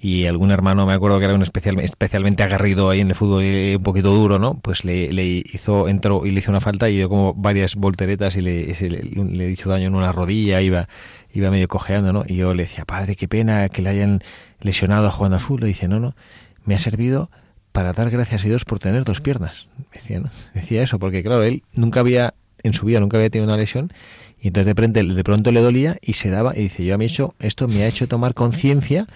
[0.00, 3.42] Y algún hermano, me acuerdo que era un especial, especialmente agarrido ahí en el fútbol
[3.42, 4.54] un poquito duro, ¿no?
[4.54, 8.36] Pues le, le, hizo, entró y le hizo una falta y dio como varias volteretas
[8.36, 10.88] y le, le, hizo daño en una rodilla, iba,
[11.32, 12.22] iba medio cojeando, ¿no?
[12.26, 14.22] Y yo le decía, padre, qué pena que le hayan
[14.60, 15.64] lesionado jugando al fútbol.
[15.64, 16.14] Y dice, no, no,
[16.64, 17.28] me ha servido
[17.72, 19.66] para dar gracias a Dios por tener dos piernas.
[19.92, 20.30] Decía, ¿no?
[20.54, 23.92] Decía eso, porque claro, él nunca había, en su vida nunca había tenido una lesión
[24.40, 26.98] y entonces de pronto, de pronto le dolía y se daba y dice, yo a
[26.98, 29.06] mí hecho, esto me ha hecho tomar conciencia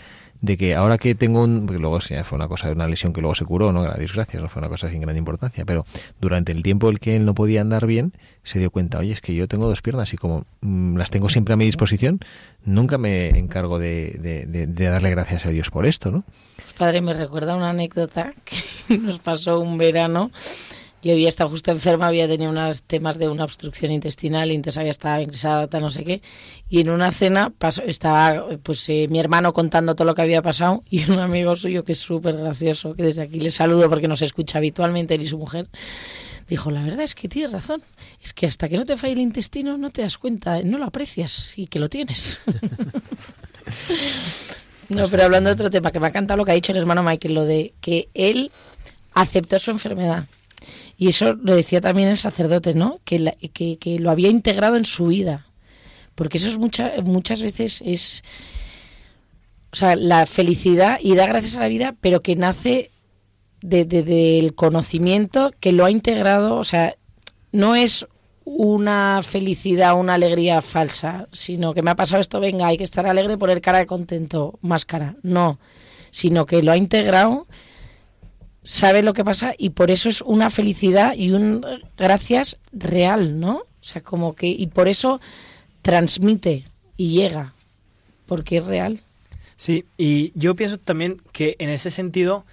[0.45, 1.65] de que ahora que tengo un...
[1.65, 3.83] Porque luego fue una cosa, una lesión que luego se curó, ¿no?
[3.83, 5.65] Gracias, no fue una cosa sin gran importancia.
[5.65, 5.85] Pero
[6.21, 9.23] durante el tiempo el que él no podía andar bien, se dio cuenta, oye, es
[9.23, 12.21] que yo tengo dos piernas y como mm, las tengo siempre a mi disposición,
[12.65, 16.25] nunca me encargo de, de, de, darle gracias a Dios por esto, ¿no?
[16.77, 18.35] Padre, me recuerda una anécdota
[18.89, 20.31] que nos pasó un verano
[21.05, 24.79] yo había estado justo enferma, había tenido unos temas de una obstrucción intestinal y entonces
[24.79, 26.23] había estado ingresada, no sé qué.
[26.71, 30.41] Y en una cena pasó, estaba pues eh, mi hermano contando todo lo que había
[30.41, 34.09] pasado y un amigo suyo que es súper gracioso, que desde aquí le saludo porque
[34.09, 35.69] nos escucha habitualmente él y su mujer,
[36.49, 37.83] dijo, la verdad es que tienes razón,
[38.23, 40.87] es que hasta que no te falle el intestino no te das cuenta, no lo
[40.87, 42.41] aprecias y que lo tienes.
[44.89, 46.79] no, pero hablando de otro tema, que me ha encantado lo que ha dicho el
[46.79, 48.51] hermano Michael, lo de que él
[49.13, 50.25] aceptó su enfermedad
[50.97, 53.01] y eso lo decía también el sacerdote, ¿no?
[53.05, 55.47] Que, que, lo había integrado en su vida.
[56.15, 58.23] Porque eso es muchas veces es.
[59.73, 62.93] O sea, la felicidad y da gracias a la vida, pero que nace
[63.61, 66.57] del conocimiento que lo ha integrado.
[66.57, 66.95] O sea,
[67.51, 68.07] no es
[68.45, 73.07] una felicidad, una alegría falsa, sino que me ha pasado esto, venga, hay que estar
[73.07, 75.17] alegre, poner cara de contento, máscara.
[75.23, 75.59] No,
[76.11, 77.49] sino que lo ha integrado
[78.65, 81.65] sabe lo que pasa y por eso es una felicidad y un
[81.97, 83.59] gracias real, ¿no?
[83.59, 85.21] O sea, como que y por eso
[85.83, 86.65] transmite
[86.97, 87.53] y llega,
[88.27, 89.01] porque es real.
[89.57, 92.45] Sí, y yo pienso también que en ese sentido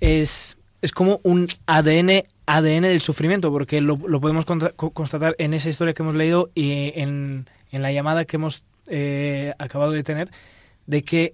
[0.00, 5.94] es, es como un ADN ADN del sufrimiento, porque lo, podemos constatar en esa historia
[5.94, 10.30] que hemos leído y en, en la llamada que hemos eh, acabado de tener,
[10.86, 11.32] de que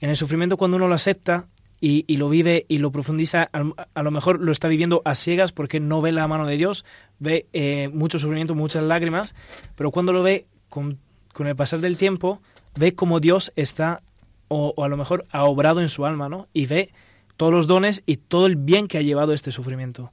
[0.00, 1.46] en el sufrimiento cuando uno lo acepta,
[1.84, 5.80] y, lo vive y lo profundiza, a, lo mejor lo está viviendo a ciegas porque
[5.80, 6.84] no ve la mano de Dios,
[7.18, 9.34] ve eh, mucho sufrimiento, muchas lágrimas,
[9.74, 11.00] pero cuando lo ve con,
[11.40, 12.40] el pasar del tiempo,
[12.76, 14.00] ve cómo Dios está,
[14.46, 16.46] o, a lo mejor ha obrado en su alma, ¿no?
[16.52, 16.92] Y ve
[17.36, 20.12] todos los dones y todo el bien que ha llevado este sufrimiento.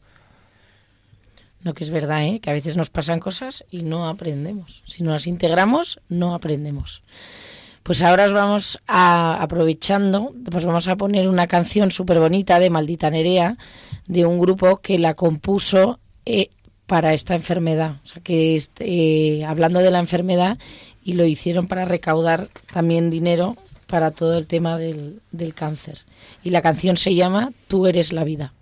[1.61, 2.39] No, que es verdad, ¿eh?
[2.39, 4.81] que a veces nos pasan cosas y no aprendemos.
[4.87, 7.03] Si no las integramos, no aprendemos.
[7.83, 12.69] Pues ahora os vamos a, aprovechando, pues vamos a poner una canción súper bonita de
[12.69, 13.57] Maldita Nerea,
[14.05, 16.49] de un grupo que la compuso eh,
[16.85, 17.97] para esta enfermedad.
[18.03, 20.57] O sea, que este, hablando de la enfermedad
[21.03, 23.55] y lo hicieron para recaudar también dinero
[23.87, 25.99] para todo el tema del, del cáncer.
[26.43, 28.53] Y la canción se llama Tú eres la vida.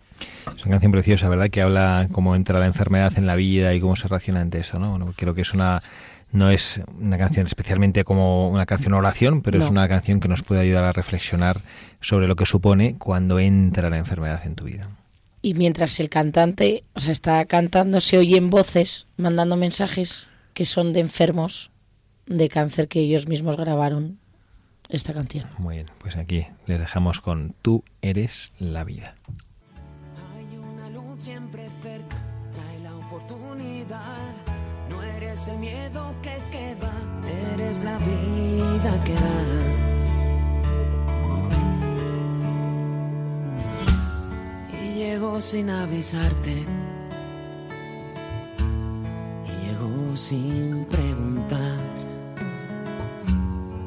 [0.55, 1.49] Es una canción preciosa, ¿verdad?
[1.49, 4.79] Que habla cómo entra la enfermedad en la vida y cómo se reacciona ante eso,
[4.79, 5.13] ¿no?
[5.15, 5.81] creo que es una
[6.31, 10.43] No es una canción especialmente como una canción oración, pero es una canción que nos
[10.43, 11.61] puede ayudar a reflexionar
[12.01, 14.83] sobre lo que supone cuando entra la enfermedad en tu vida.
[15.41, 20.91] Y mientras el cantante, o sea, está cantando, se oyen voces mandando mensajes que son
[20.91, 21.71] de enfermos
[22.25, 24.19] de cáncer que ellos mismos grabaron
[24.89, 25.45] esta canción.
[25.57, 29.15] Muy bien, pues aquí les dejamos con Tú eres la vida.
[35.37, 36.91] Eres el miedo que queda,
[37.53, 40.07] eres la vida que das.
[44.81, 46.65] Y llegó sin avisarte.
[49.45, 51.77] Y llegó sin preguntar.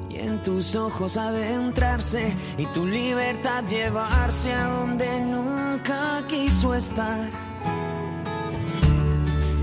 [0.08, 7.49] Y en tus ojos adentrarse y tu libertad llevarse a donde nunca quiso estar.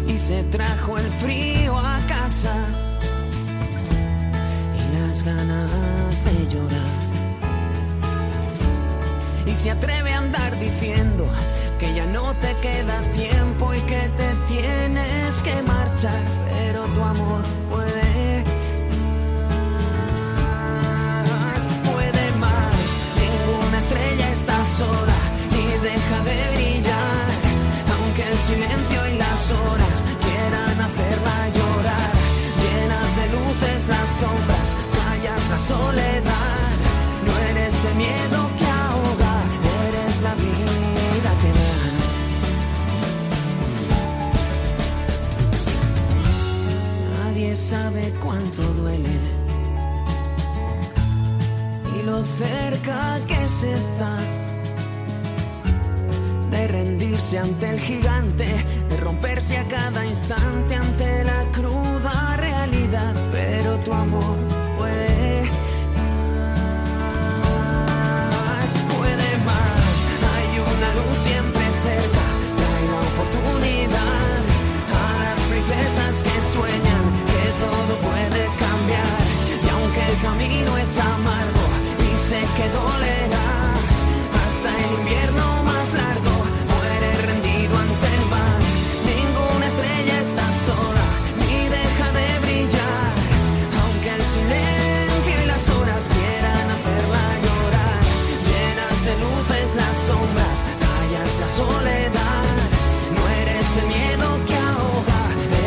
[0.07, 2.55] Y se trajo el frío a casa
[4.79, 6.97] y las ganas de llorar.
[9.45, 11.25] Y se atreve a andar diciendo
[11.79, 17.56] que ya no te queda tiempo y que te tienes que marchar, pero tu amor
[35.68, 36.70] soledad.
[37.26, 39.36] No eres el miedo que ahoga,
[39.88, 41.74] eres la vida que da.
[47.18, 49.15] Nadie sabe cuánto duele
[51.97, 54.13] y lo cerca que se está
[56.51, 58.47] de rendirse ante el gigante,
[58.89, 63.13] de romperse a cada instante ante la cruda realidad.
[63.32, 64.46] Pero tu amor
[71.28, 72.25] siempre cerca,
[72.57, 74.39] trae la oportunidad
[74.99, 79.17] a las princesas que sueñan que todo puede cambiar.
[79.63, 81.65] Y aunque el camino es amargo
[82.07, 82.13] y
[82.57, 83.66] que dolerá,
[101.57, 102.55] soledad.
[103.15, 105.21] No eres el miedo que ahoga,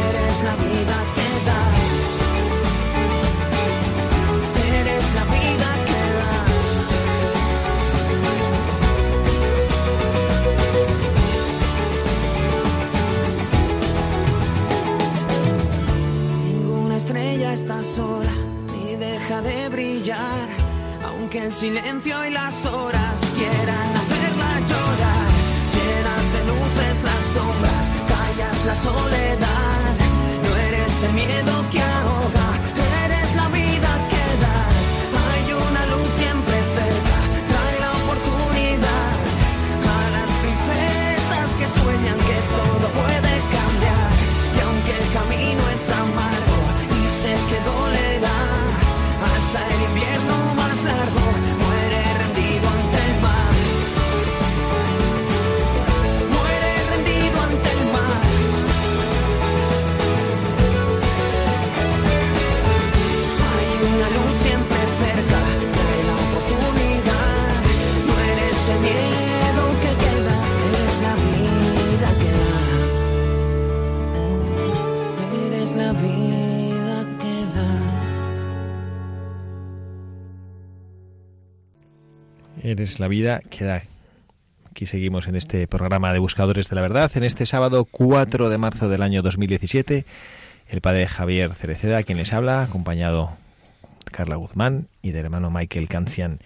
[0.08, 1.84] eres la vida que das.
[4.78, 6.52] Eres la vida que das.
[16.48, 18.36] Ninguna estrella está sola
[18.72, 20.48] ni deja de brillar,
[21.08, 23.89] aunque el silencio y las horas quieran
[28.70, 29.19] la soledad.
[82.70, 83.82] Eres la vida que da.
[84.70, 87.10] Aquí seguimos en este programa de Buscadores de la Verdad.
[87.16, 90.04] En este sábado 4 de marzo del año 2017,
[90.68, 93.32] el padre Javier Cereceda, quien les habla, acompañado
[94.04, 96.38] de Carla Guzmán y del hermano Michael Cancian.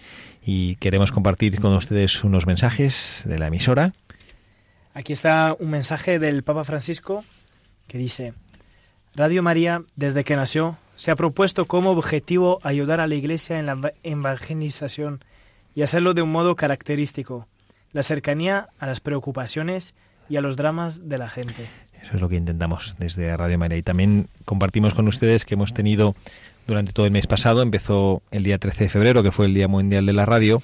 [0.43, 3.93] Y queremos compartir con ustedes unos mensajes de la emisora.
[4.95, 7.23] Aquí está un mensaje del Papa Francisco
[7.87, 8.33] que dice,
[9.13, 13.67] Radio María, desde que nació, se ha propuesto como objetivo ayudar a la Iglesia en
[13.67, 15.23] la eva- evangelización
[15.75, 17.47] y hacerlo de un modo característico,
[17.91, 19.93] la cercanía a las preocupaciones
[20.29, 21.67] y a los dramas de la gente.
[22.01, 23.77] Eso es lo que intentamos desde Radio María.
[23.77, 26.15] Y también compartimos con ustedes que hemos tenido
[26.67, 29.67] durante todo el mes pasado, empezó el día 13 de febrero, que fue el Día
[29.67, 30.61] Mundial de la Radio,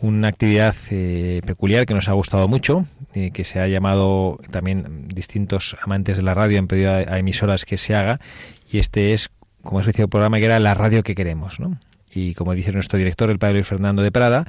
[0.00, 2.84] una actividad eh, peculiar que nos ha gustado mucho,
[3.14, 7.18] eh, que se ha llamado también distintos amantes de la radio han pedido a, a
[7.18, 8.18] emisoras que se haga
[8.70, 9.28] y este es
[9.62, 11.78] como especie de programa que era la radio que queremos, ¿no?
[12.12, 14.46] Y como dice nuestro director, el padre Luis Fernando de Prada,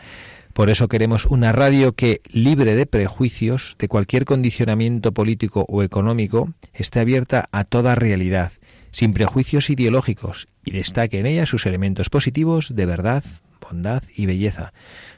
[0.54, 6.54] por eso queremos una radio que, libre de prejuicios, de cualquier condicionamiento político o económico,
[6.74, 8.52] esté abierta a toda realidad,
[8.92, 13.24] sin prejuicios ideológicos, y destaque en ella sus elementos positivos de verdad,
[13.62, 14.74] bondad y belleza.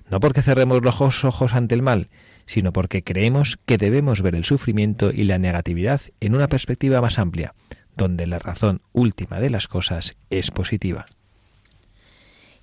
[0.10, 2.10] No porque cerremos los ojos- ante el mal,
[2.46, 7.18] sino porque creemos que debemos ver el sufrimiento y la negatividad en una perspectiva más
[7.18, 7.56] amplia,
[7.96, 11.06] donde la razón última de las cosas es positiva.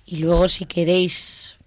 [0.05, 1.57] Y luego, si queréis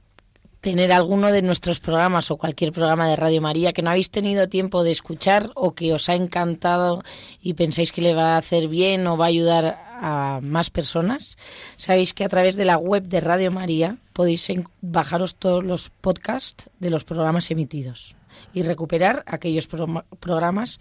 [0.60, 4.48] tener alguno de nuestros programas o cualquier programa de Radio María que no habéis tenido
[4.48, 7.02] tiempo de escuchar o que os ha encantado
[7.42, 11.36] y pensáis que le va a hacer bien o va a ayudar a más personas,
[11.76, 16.70] sabéis que a través de la web de Radio María podéis bajaros todos los podcasts
[16.80, 18.16] de los programas emitidos
[18.54, 20.80] y recuperar aquellos programa- programas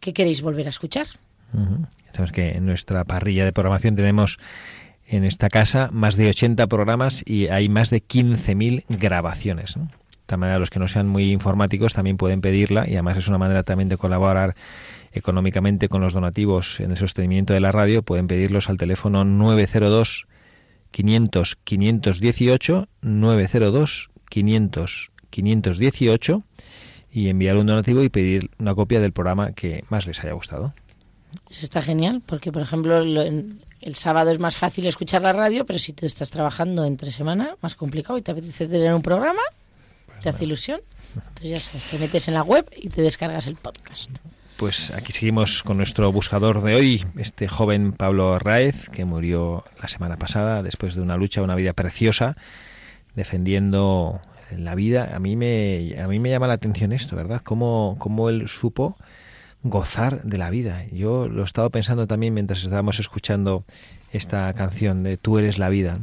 [0.00, 1.06] que queréis volver a escuchar.
[2.32, 4.38] Que en nuestra parrilla de programación tenemos
[5.06, 9.74] en esta casa más de 80 programas y hay más de 15.000 grabaciones.
[9.74, 13.28] De tal manera, los que no sean muy informáticos también pueden pedirla y además es
[13.28, 14.54] una manera también de colaborar
[15.12, 18.02] económicamente con los donativos en el sostenimiento de la radio.
[18.02, 20.26] Pueden pedirlos al teléfono 902
[20.90, 26.42] 500 518 902 500 518
[27.12, 30.74] y enviar un donativo y pedir una copia del programa que más les haya gustado.
[31.50, 33.02] Eso está genial, porque por ejemplo
[33.84, 37.56] el sábado es más fácil escuchar la radio, pero si tú estás trabajando entre semana,
[37.60, 39.42] más complicado y te apetece tener un programa,
[40.22, 40.80] te hace ilusión.
[41.14, 44.10] Entonces ya sabes, te metes en la web y te descargas el podcast.
[44.56, 49.88] Pues aquí seguimos con nuestro buscador de hoy, este joven Pablo Raez, que murió la
[49.88, 52.36] semana pasada después de una lucha, una vida preciosa,
[53.14, 54.22] defendiendo
[54.56, 55.10] la vida.
[55.14, 57.42] A mí me, a mí me llama la atención esto, ¿verdad?
[57.44, 58.96] Cómo, cómo él supo
[59.64, 60.84] gozar de la vida.
[60.92, 63.64] Yo lo he estado pensando también mientras estábamos escuchando
[64.12, 65.98] esta canción de Tú eres la vida.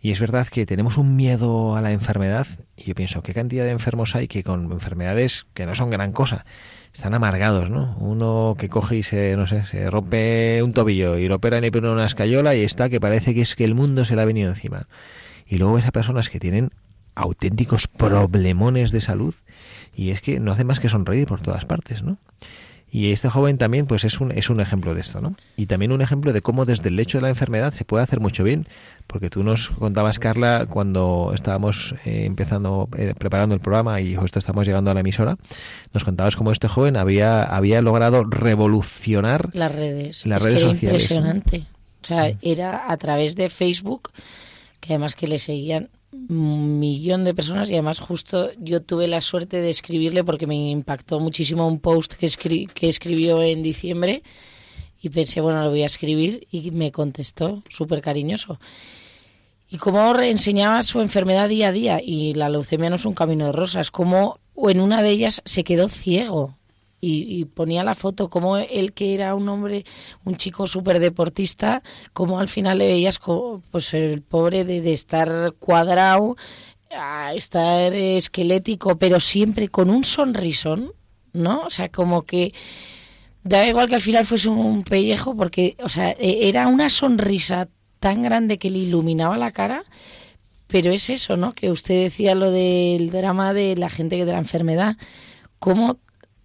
[0.00, 3.64] Y es verdad que tenemos un miedo a la enfermedad y yo pienso, ¿qué cantidad
[3.64, 6.44] de enfermos hay que con enfermedades que no son gran cosa?
[6.92, 7.96] Están amargados, ¿no?
[7.98, 11.70] Uno que coge y se, no sé, se rompe un tobillo y lo opera y
[11.70, 14.26] pone una escayola y está que parece que es que el mundo se le ha
[14.26, 14.88] venido encima.
[15.46, 16.70] Y luego ves a personas que tienen
[17.14, 19.34] auténticos problemones de salud
[19.94, 22.18] y es que no hace más que sonreír por todas partes, ¿no?
[22.94, 25.34] Y este joven también pues es un, es un ejemplo de esto, ¿no?
[25.56, 28.20] Y también un ejemplo de cómo desde el lecho de la enfermedad se puede hacer
[28.20, 28.66] mucho bien,
[29.06, 34.38] porque tú nos contabas, Carla, cuando estábamos eh, empezando, eh, preparando el programa y justo
[34.38, 35.38] estamos llegando a la emisora,
[35.94, 40.26] nos contabas cómo este joven había, había logrado revolucionar Las redes.
[40.26, 41.16] Las es redes que era sociales, ¿no?
[41.16, 41.66] impresionante.
[42.02, 44.10] O sea, era a través de Facebook,
[44.80, 49.60] que además que le seguían millón de personas y además justo yo tuve la suerte
[49.60, 54.22] de escribirle porque me impactó muchísimo un post que, escri- que escribió en diciembre
[55.00, 58.60] y pensé, bueno, lo voy a escribir y me contestó súper cariñoso.
[59.68, 63.46] Y cómo enseñaba su enfermedad día a día y la leucemia no es un camino
[63.46, 66.58] de rosas, como en una de ellas se quedó ciego
[67.02, 69.84] y, y ponía la foto como él que era un hombre,
[70.24, 71.82] un chico súper deportista,
[72.12, 73.20] como al final le veías
[73.70, 76.36] pues el pobre de, estar cuadrado,
[76.96, 80.92] a estar esquelético, pero siempre con un sonrisón,
[81.32, 81.62] ¿no?
[81.62, 82.54] O sea, como que
[83.42, 87.68] daba igual que al final fuese un pellejo, porque, o sea, e- era una sonrisa
[87.98, 89.84] tan grande que le iluminaba la cara.
[90.68, 91.52] Pero es eso, ¿no?
[91.52, 94.96] Que usted decía lo del drama de la gente que de la enfermedad.
[95.58, 95.98] ¿Cómo,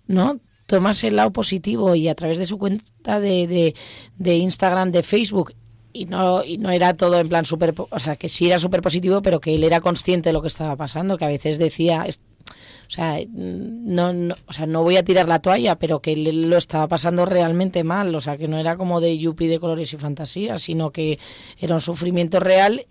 [0.08, 0.40] no?
[0.68, 3.74] Tomas el lado positivo y a través de su cuenta de,
[4.18, 5.56] de, Instagram, de Facebook,
[5.94, 8.82] y no, y no era todo en plan súper, o sea, que sí era súper
[8.82, 12.06] positivo, pero que él era consciente de lo que estaba pasando, que a veces decía,
[12.08, 16.50] o sea, no, no, o sea, no voy a tirar la toalla, pero que él
[16.50, 19.92] lo estaba pasando realmente mal, o sea, que no era como de yuppie de colores
[19.94, 21.18] y fantasía, sino que
[21.58, 22.86] era un sufrimiento real,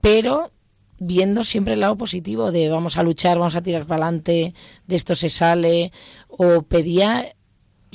[0.00, 0.50] pero
[0.98, 4.54] viendo siempre el lado positivo de vamos a luchar, vamos a tirar para adelante,
[4.86, 5.92] de esto se sale,
[6.36, 7.34] o pedía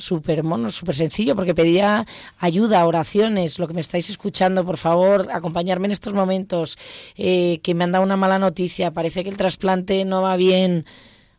[0.00, 2.06] súper mono, súper sencillo, porque pedía
[2.38, 6.78] ayuda, oraciones, lo que me estáis escuchando, por favor, acompañarme en estos momentos,
[7.16, 10.86] eh, que me han dado una mala noticia, parece que el trasplante no va bien,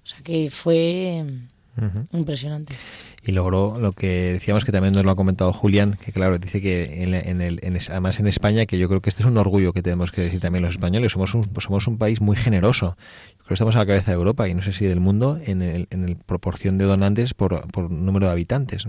[0.03, 1.25] o sea que fue
[2.11, 2.75] impresionante.
[3.23, 6.61] Y logró lo que decíamos que también nos lo ha comentado Julián, que claro, dice
[6.61, 9.37] que en, en el, en, además en España, que yo creo que este es un
[9.37, 12.97] orgullo que tenemos que decir también los españoles, somos un, somos un país muy generoso.
[13.37, 15.61] Creo que estamos a la cabeza de Europa y no sé si del mundo en
[15.61, 18.87] el, en el proporción de donantes por, por número de habitantes.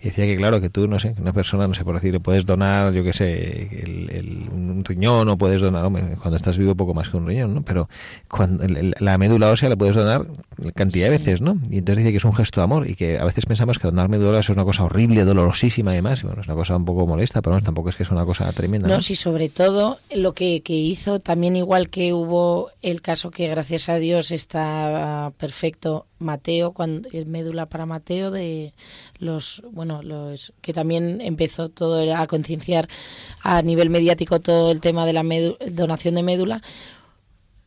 [0.00, 2.46] Y decía que claro que tú no sé una persona no sé por decir puedes
[2.46, 7.10] donar yo qué sé el, un riñón o puedes donar cuando estás vivo poco más
[7.10, 7.88] que un riñón no pero
[8.28, 10.26] cuando la médula ósea la puedes donar
[10.74, 13.18] cantidad de veces no y entonces dice que es un gesto de amor y que
[13.18, 16.40] a veces pensamos que donar médula ósea es una cosa horrible dolorosísima además y bueno
[16.40, 18.94] es una cosa un poco molesta pero tampoco es que es una cosa tremenda no,
[18.94, 23.48] no sí sobre todo lo que, que hizo también igual que hubo el caso que
[23.48, 28.72] gracias a Dios está perfecto Mateo cuando médula para Mateo de
[29.18, 32.88] los bueno los que también empezó todo a concienciar
[33.42, 35.24] a nivel mediático todo el tema de la
[35.70, 36.62] donación de médula.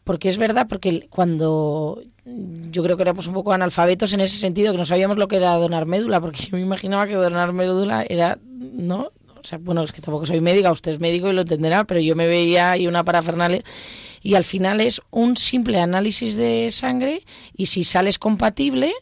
[0.04, 4.72] Porque es verdad porque cuando yo creo que éramos un poco analfabetos en ese sentido
[4.72, 8.06] que no sabíamos lo que era donar médula porque yo me imaginaba que donar médula
[8.08, 11.42] era no o sea bueno es que tampoco soy médica usted es médico y lo
[11.42, 13.64] entenderá pero yo me veía ahí una parafernalia
[14.24, 17.24] y al final es un simple análisis de sangre
[17.56, 18.94] y si sales compatible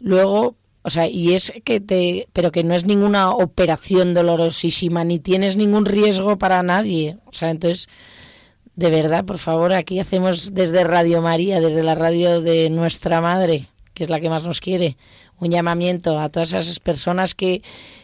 [0.00, 5.20] luego o sea, y es que te, pero que no es ninguna operación dolorosísima, ni
[5.20, 7.18] tienes ningún riesgo para nadie.
[7.26, 7.88] O sea, entonces,
[8.74, 13.68] de verdad, por favor, aquí hacemos desde Radio María, desde la radio de nuestra madre,
[13.94, 14.96] que es la que más nos quiere,
[15.38, 17.62] un llamamiento a todas esas personas que,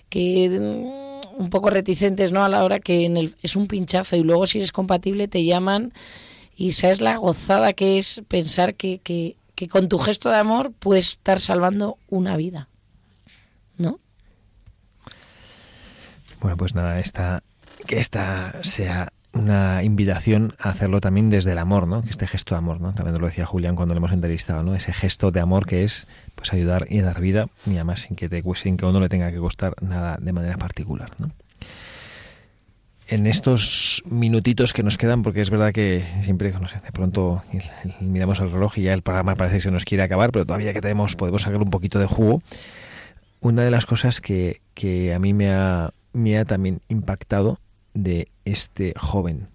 [0.09, 2.45] que mm, un poco reticentes, ¿no?
[2.45, 5.45] A la hora que en el, es un pinchazo y luego si eres compatible te
[5.45, 5.93] llaman
[6.59, 10.73] y sabes la gozada que es pensar que, que que con tu gesto de amor
[10.73, 12.69] puedes estar salvando una vida.
[13.77, 13.99] ¿No?
[16.41, 17.03] Bueno, pues nada,
[17.85, 22.05] que esta sea una invitación a hacerlo también desde el amor, ¿no?
[22.09, 22.95] Este gesto de amor, ¿no?
[22.95, 24.77] También lo decía Julián cuando lo hemos entrevistado, ¿no?
[24.77, 26.07] Ese gesto de amor que es
[26.37, 29.33] pues ayudar y dar vida, y además sin que te sin que uno le tenga
[29.33, 31.33] que costar nada de manera particular, ¿no?
[33.09, 37.43] En estos minutitos que nos quedan, porque es verdad que siempre, no sé, de pronto
[38.01, 40.75] miramos el reloj y ya el programa parece que se nos quiere acabar, pero todavía
[40.75, 42.43] que tenemos, podemos sacar un poquito de jugo.
[43.41, 47.59] Una de las cosas que, que a mí me ha, me ha también impactado
[47.95, 49.49] de este joven,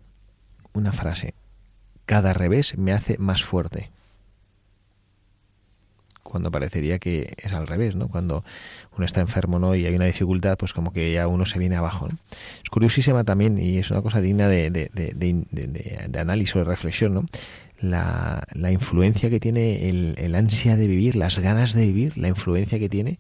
[0.74, 1.36] una frase,
[2.06, 3.93] cada revés me hace más fuerte
[6.34, 8.08] cuando parecería que es al revés, ¿no?
[8.08, 8.44] Cuando
[8.98, 9.76] uno está enfermo, ¿no?
[9.76, 12.10] Y hay una dificultad, pues como que ya uno se viene abajo,
[12.64, 17.14] Es curiosísima también y es una cosa digna de, de, de, análisis o de reflexión,
[17.14, 17.26] ¿no?
[17.80, 22.30] La, la influencia que tiene el, el, ansia de vivir, las ganas de vivir, la
[22.30, 23.20] influencia que tiene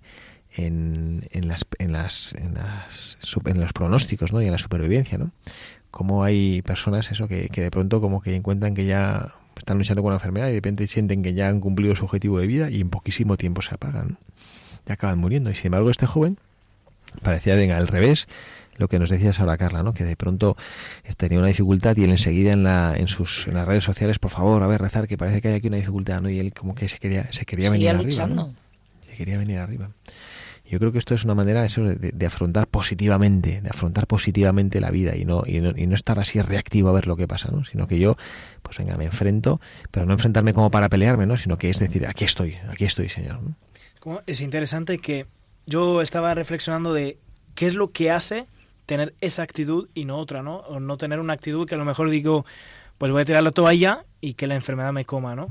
[0.55, 4.41] en, en, las, en, las, en, las, en los pronósticos, ¿no?
[4.41, 5.30] Y en la supervivencia, ¿no?
[5.91, 10.01] Como hay personas, eso, que, que de pronto como que encuentran que ya están luchando
[10.01, 12.69] con la enfermedad y de repente sienten que ya han cumplido su objetivo de vida
[12.69, 14.17] y en poquísimo tiempo se apagan
[14.87, 15.49] y acaban muriendo.
[15.49, 16.37] Y sin embargo este joven
[17.21, 18.27] parecía venga al revés
[18.77, 19.93] lo que nos decías ahora Carla, ¿no?
[19.93, 20.57] Que de pronto
[21.17, 24.31] tenía una dificultad y él enseguida en la en sus en las redes sociales, por
[24.31, 26.29] favor, a ver rezar que parece que hay aquí una dificultad, ¿no?
[26.29, 28.49] Y él como que se quería se quería venir arriba,
[29.01, 29.89] Se quería venir arriba.
[30.66, 34.91] Yo creo que esto es una manera eso de, afrontar positivamente, de afrontar positivamente la
[34.91, 37.51] vida y no, y no, y no estar así reactivo a ver lo que pasa,
[37.51, 37.66] ¿no?
[37.66, 38.16] Sino que yo,
[38.61, 39.59] pues venga, me enfrento,
[39.91, 41.38] pero no enfrentarme como para pelearme, ¿no?
[41.38, 43.39] Sino que es decir, aquí estoy, aquí estoy, Señor.
[44.26, 45.26] Es interesante que
[45.66, 47.18] yo estaba reflexionando de
[47.55, 48.47] qué es lo que hace
[48.86, 50.57] tener esa actitud y no otra, ¿no?
[50.57, 52.45] O no tener una actitud que a lo mejor digo,
[52.97, 55.47] pues voy a tirar la toalla y que la enfermedad me coma, ¿no?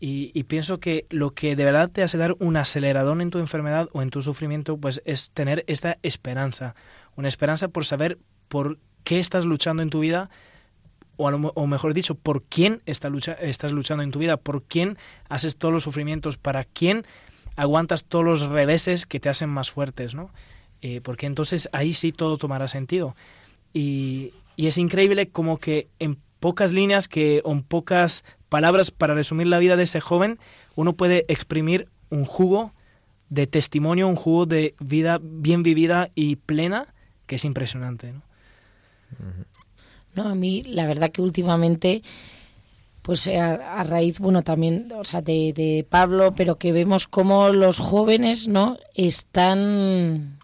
[0.00, 3.88] Y, pienso que lo que de verdad te hace dar un aceleradón en tu enfermedad
[3.92, 6.74] o en tu sufrimiento, pues es tener esta esperanza.
[7.16, 8.18] Una esperanza por saber
[8.48, 10.28] por qué estás luchando en tu vida,
[11.16, 14.98] o, o mejor dicho, por quién está lucha, estás luchando en tu vida, por quién
[15.28, 17.06] haces todos los sufrimientos, para quién
[17.56, 20.30] aguantas todos los reveses que te hacen más fuertes, ¿no?
[20.82, 23.16] Eh, porque entonces ahí sí todo tomará sentido.
[23.72, 28.24] Y, y es increíble como que en pocas líneas, que en pocas
[28.54, 30.38] palabras para resumir la vida de ese joven,
[30.76, 32.72] uno puede exprimir un jugo
[33.28, 36.94] de testimonio, un jugo de vida bien vivida y plena,
[37.26, 38.14] que es impresionante.
[40.14, 40.22] ¿no?
[40.22, 42.04] A mí la verdad que últimamente,
[43.02, 47.48] pues eh, a, raíz, bueno, también, o sea, de, de, Pablo, pero que vemos cómo
[47.48, 48.78] los jóvenes, ¿no?
[48.94, 50.38] Están,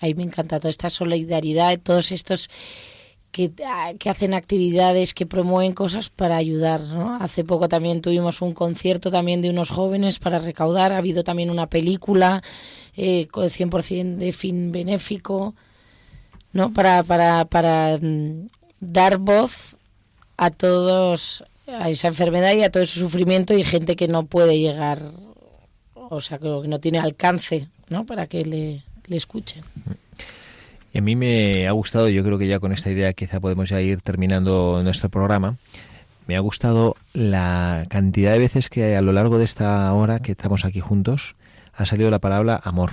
[0.00, 2.50] ahí me encanta toda esta solidaridad, todos estos
[3.32, 6.80] que, ah, que, hacen actividades, que promueven cosas para ayudar.
[6.82, 7.16] ¿no?
[7.16, 10.92] Hace poco también tuvimos un concierto también de unos jóvenes para recaudar.
[10.92, 12.42] Ha habido también una película
[12.96, 15.54] eh, con 100% de fin benéfico,
[16.52, 16.72] ¿no?
[16.72, 18.46] Para, para, para mm,
[18.80, 19.76] dar voz
[20.36, 24.58] a todos, a esa enfermedad y a todo ese sufrimiento y gente que no puede
[24.58, 25.00] llegar,
[25.94, 28.04] o sea, que no tiene alcance ¿no?
[28.04, 29.62] Para que le, le escuchen.
[30.92, 33.68] Y a mí me ha gustado, yo creo que ya con esta idea quizá podemos
[33.68, 35.56] ya ir terminando nuestro programa.
[36.26, 40.32] Me ha gustado la cantidad de veces que a lo largo de esta hora que
[40.32, 41.34] estamos aquí juntos
[41.72, 42.92] ha salido la palabra amor.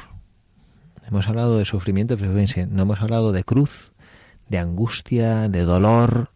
[1.07, 3.91] Hemos hablado de sufrimiento, fíjense, no hemos hablado de cruz,
[4.47, 6.29] de angustia, de dolor.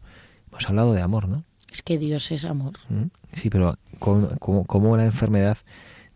[0.49, 1.43] Hemos hablado de amor, ¿no?
[1.71, 2.73] Es que Dios es amor.
[2.89, 3.05] ¿Mm?
[3.33, 5.57] Sí, pero como la enfermedad,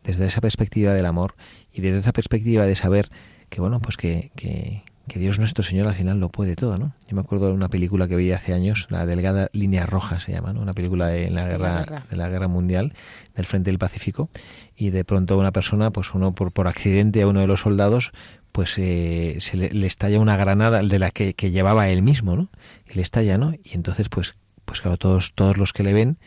[0.04, 1.36] desde esa perspectiva del amor
[1.74, 3.10] y desde esa perspectiva de saber
[3.50, 6.94] que, bueno, pues que, que, que Dios nuestro Señor al final lo puede todo, ¿no?
[7.08, 10.34] Yo me acuerdo de una película que vi hace años, la delgada línea roja se
[10.34, 10.62] llama, ¿no?
[10.62, 12.04] Una película de la guerra, guerra.
[12.10, 12.94] de la guerra mundial
[13.36, 14.30] del frente del Pacífico
[14.76, 18.12] y de pronto una persona, pues uno por, por accidente a uno de los soldados,
[18.52, 22.36] pues eh, se le, le estalla una granada de la que, que llevaba él mismo,
[22.36, 22.50] ¿no?
[22.90, 23.54] Y le estalla, ¿no?
[23.64, 24.36] Y entonces, pues,
[24.66, 26.18] pues claro, todos, todos los que le ven,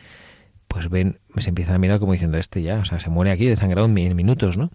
[0.71, 3.45] pues ven, se empiezan a mirar como diciendo, este ya, o sea, se muere aquí
[3.45, 4.71] desangrado en minutos, ¿no?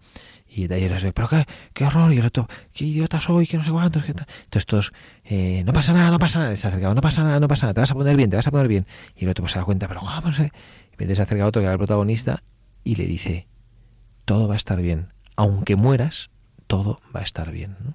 [0.48, 1.44] Y de ellos, pero qué,
[1.74, 4.26] qué horror, y el otro, qué idiota soy, que no sé cuántos, qué tal.
[4.44, 4.92] Entonces todos,
[5.24, 7.74] eh, no pasa nada, no pasa nada, se acercaba, no pasa nada, no pasa nada,
[7.74, 8.86] te vas a poner bien, te vas a poner bien.
[9.16, 10.50] Y el otro pues se da cuenta, pero vamos, eh.
[10.98, 12.42] Y se acerca otro que era el protagonista
[12.84, 13.46] y le dice,
[14.24, 16.30] todo va a estar bien, aunque mueras,
[16.66, 17.94] todo va a estar bien, ¿no?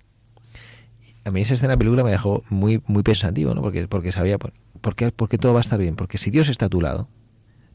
[1.24, 3.62] a mí esa escena de la película me dejó muy muy pensativo, ¿no?
[3.62, 5.96] Porque, porque sabía por, por qué, porque todo va a estar bien.
[5.96, 7.08] Porque si Dios está a tu lado,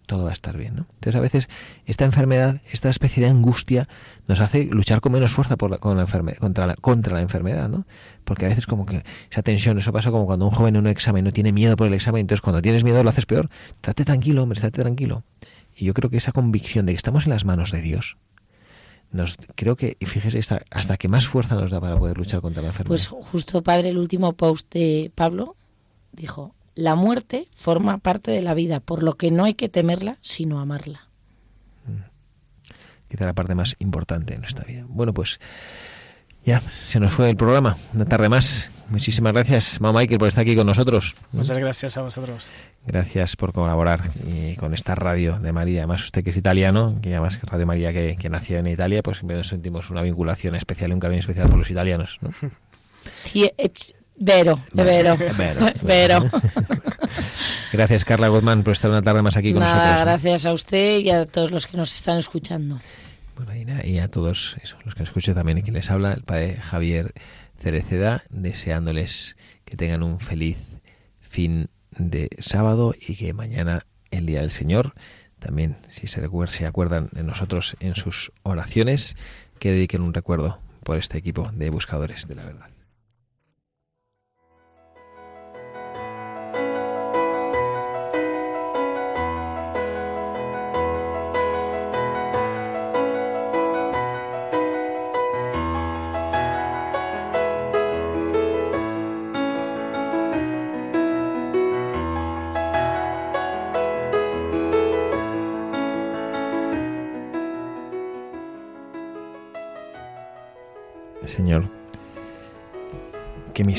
[0.07, 0.87] todo va a estar bien, ¿no?
[0.95, 1.49] Entonces a veces
[1.85, 3.89] esta enfermedad, esta especie de angustia,
[4.29, 7.23] nos hace luchar con menos fuerza por la, con la enferme- contra, la, contra la
[7.23, 7.87] enfermedad, ¿no?
[8.25, 10.87] Porque a veces como que esa tensión, eso pasa como cuando un joven en un
[10.89, 13.51] examen no tiene miedo por el examen, entonces cuando tienes miedo lo haces peor.
[13.75, 15.23] Estate tranquilo, hombre, estate tranquilo.
[15.77, 18.17] Y yo creo que esa convicción de que estamos en las manos de Dios,
[19.13, 22.41] nos creo que, y fíjese, hasta, hasta que más fuerza nos da para poder luchar
[22.41, 22.89] contra la enfermedad.
[22.89, 25.55] Pues justo, padre, el último post de Pablo
[26.13, 30.19] dijo, la muerte forma parte de la vida, por lo que no hay que temerla,
[30.21, 31.09] sino amarla.
[33.09, 34.85] quizá la parte más importante de nuestra vida.
[34.89, 35.41] Bueno, pues
[36.45, 38.71] ya se nos fue el programa, una tarde más.
[38.89, 41.17] Muchísimas gracias, mamá Michael, por estar aquí con nosotros.
[41.33, 42.51] Muchas gracias a vosotros.
[42.87, 45.81] Gracias por colaborar y con esta radio de María.
[45.81, 49.03] Además, usted que es italiano, que además que Radio María que, que nació en Italia,
[49.03, 52.19] pues siempre nos sentimos una vinculación especial, un cariño especial por los italianos.
[52.21, 52.31] ¿no?
[53.25, 56.31] Sí, es vero, vero, Vero, vero.
[57.73, 59.99] Gracias, Carla Goodman, por estar una tarde más aquí con Nada, nosotros.
[59.99, 60.05] ¿no?
[60.07, 62.81] gracias a usted y a todos los que nos están escuchando.
[63.37, 63.53] Bueno,
[63.85, 66.57] y, a todos eso, los que nos escuchan también, y quien les habla, el padre
[66.57, 67.13] Javier
[67.59, 70.79] Cereceda, deseándoles que tengan un feliz
[71.21, 74.95] fin de sábado y que mañana, el Día del Señor,
[75.39, 79.17] también, si se, se acuerdan de nosotros en sus oraciones,
[79.59, 82.76] que dediquen un recuerdo por este equipo de buscadores de la verdad.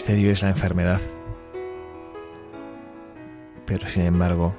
[0.08, 1.01] Misterio es la enfermedad.
[3.66, 4.55] Pero sin embargo,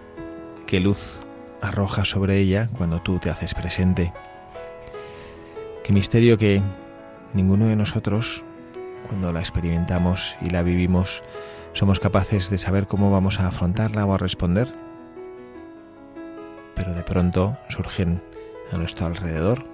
[0.67, 1.21] qué luz
[1.63, 4.13] arroja sobre ella cuando tú te haces presente.
[5.85, 6.61] Qué misterio que
[7.33, 8.45] ninguno de nosotros,
[9.07, 11.23] cuando la experimentamos y la vivimos,
[11.73, 14.71] somos capaces de saber cómo vamos a afrontarla o a responder.
[16.75, 18.21] Pero de pronto surgen
[18.71, 19.65] a nuestro alrededor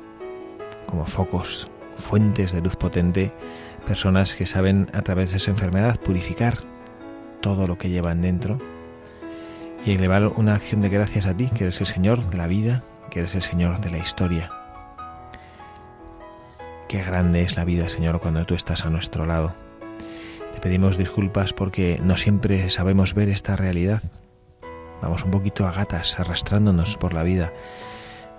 [0.87, 3.33] como focos fuentes de luz potente,
[3.85, 6.59] personas que saben a través de esa enfermedad purificar
[7.41, 8.59] todo lo que llevan dentro
[9.85, 12.83] y elevar una acción de gracias a ti, que eres el Señor de la vida,
[13.11, 14.51] que eres el Señor de la historia.
[16.89, 19.55] Qué grande es la vida, Señor, cuando tú estás a nuestro lado.
[20.55, 24.03] Te pedimos disculpas porque no siempre sabemos ver esta realidad.
[25.03, 27.53] Vamos un poquito a gatas, arrastrándonos por la vida,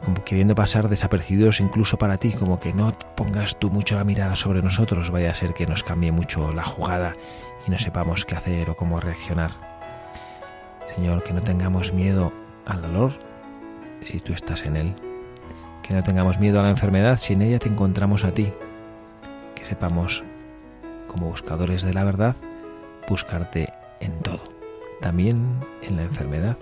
[0.04, 4.36] como queriendo pasar desapercibidos incluso para ti, como que no pongas tú mucho la mirada
[4.36, 7.16] sobre nosotros, vaya a ser que nos cambie mucho la jugada
[7.68, 9.52] y no sepamos qué hacer o cómo reaccionar.
[10.96, 12.32] Señor, que no tengamos miedo
[12.66, 13.12] al dolor
[14.04, 14.96] si tú estás en él,
[15.82, 18.52] que no tengamos miedo a la enfermedad si en ella te encontramos a ti,
[19.56, 20.24] que sepamos,
[21.08, 22.36] como buscadores de la verdad,
[23.10, 24.44] buscarte en todo,
[25.02, 26.58] también en la enfermedad,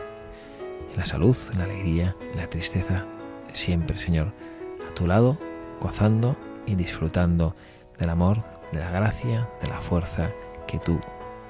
[0.91, 3.05] en la salud, en la alegría, en la tristeza,
[3.53, 4.33] siempre, Señor,
[4.89, 5.37] a tu lado,
[5.79, 6.35] gozando
[6.65, 7.55] y disfrutando
[7.97, 10.31] del amor, de la gracia, de la fuerza
[10.67, 10.99] que tú,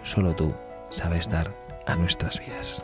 [0.04, 0.54] solo tú,
[0.90, 1.56] sabes dar
[1.88, 2.84] a nuestras vidas.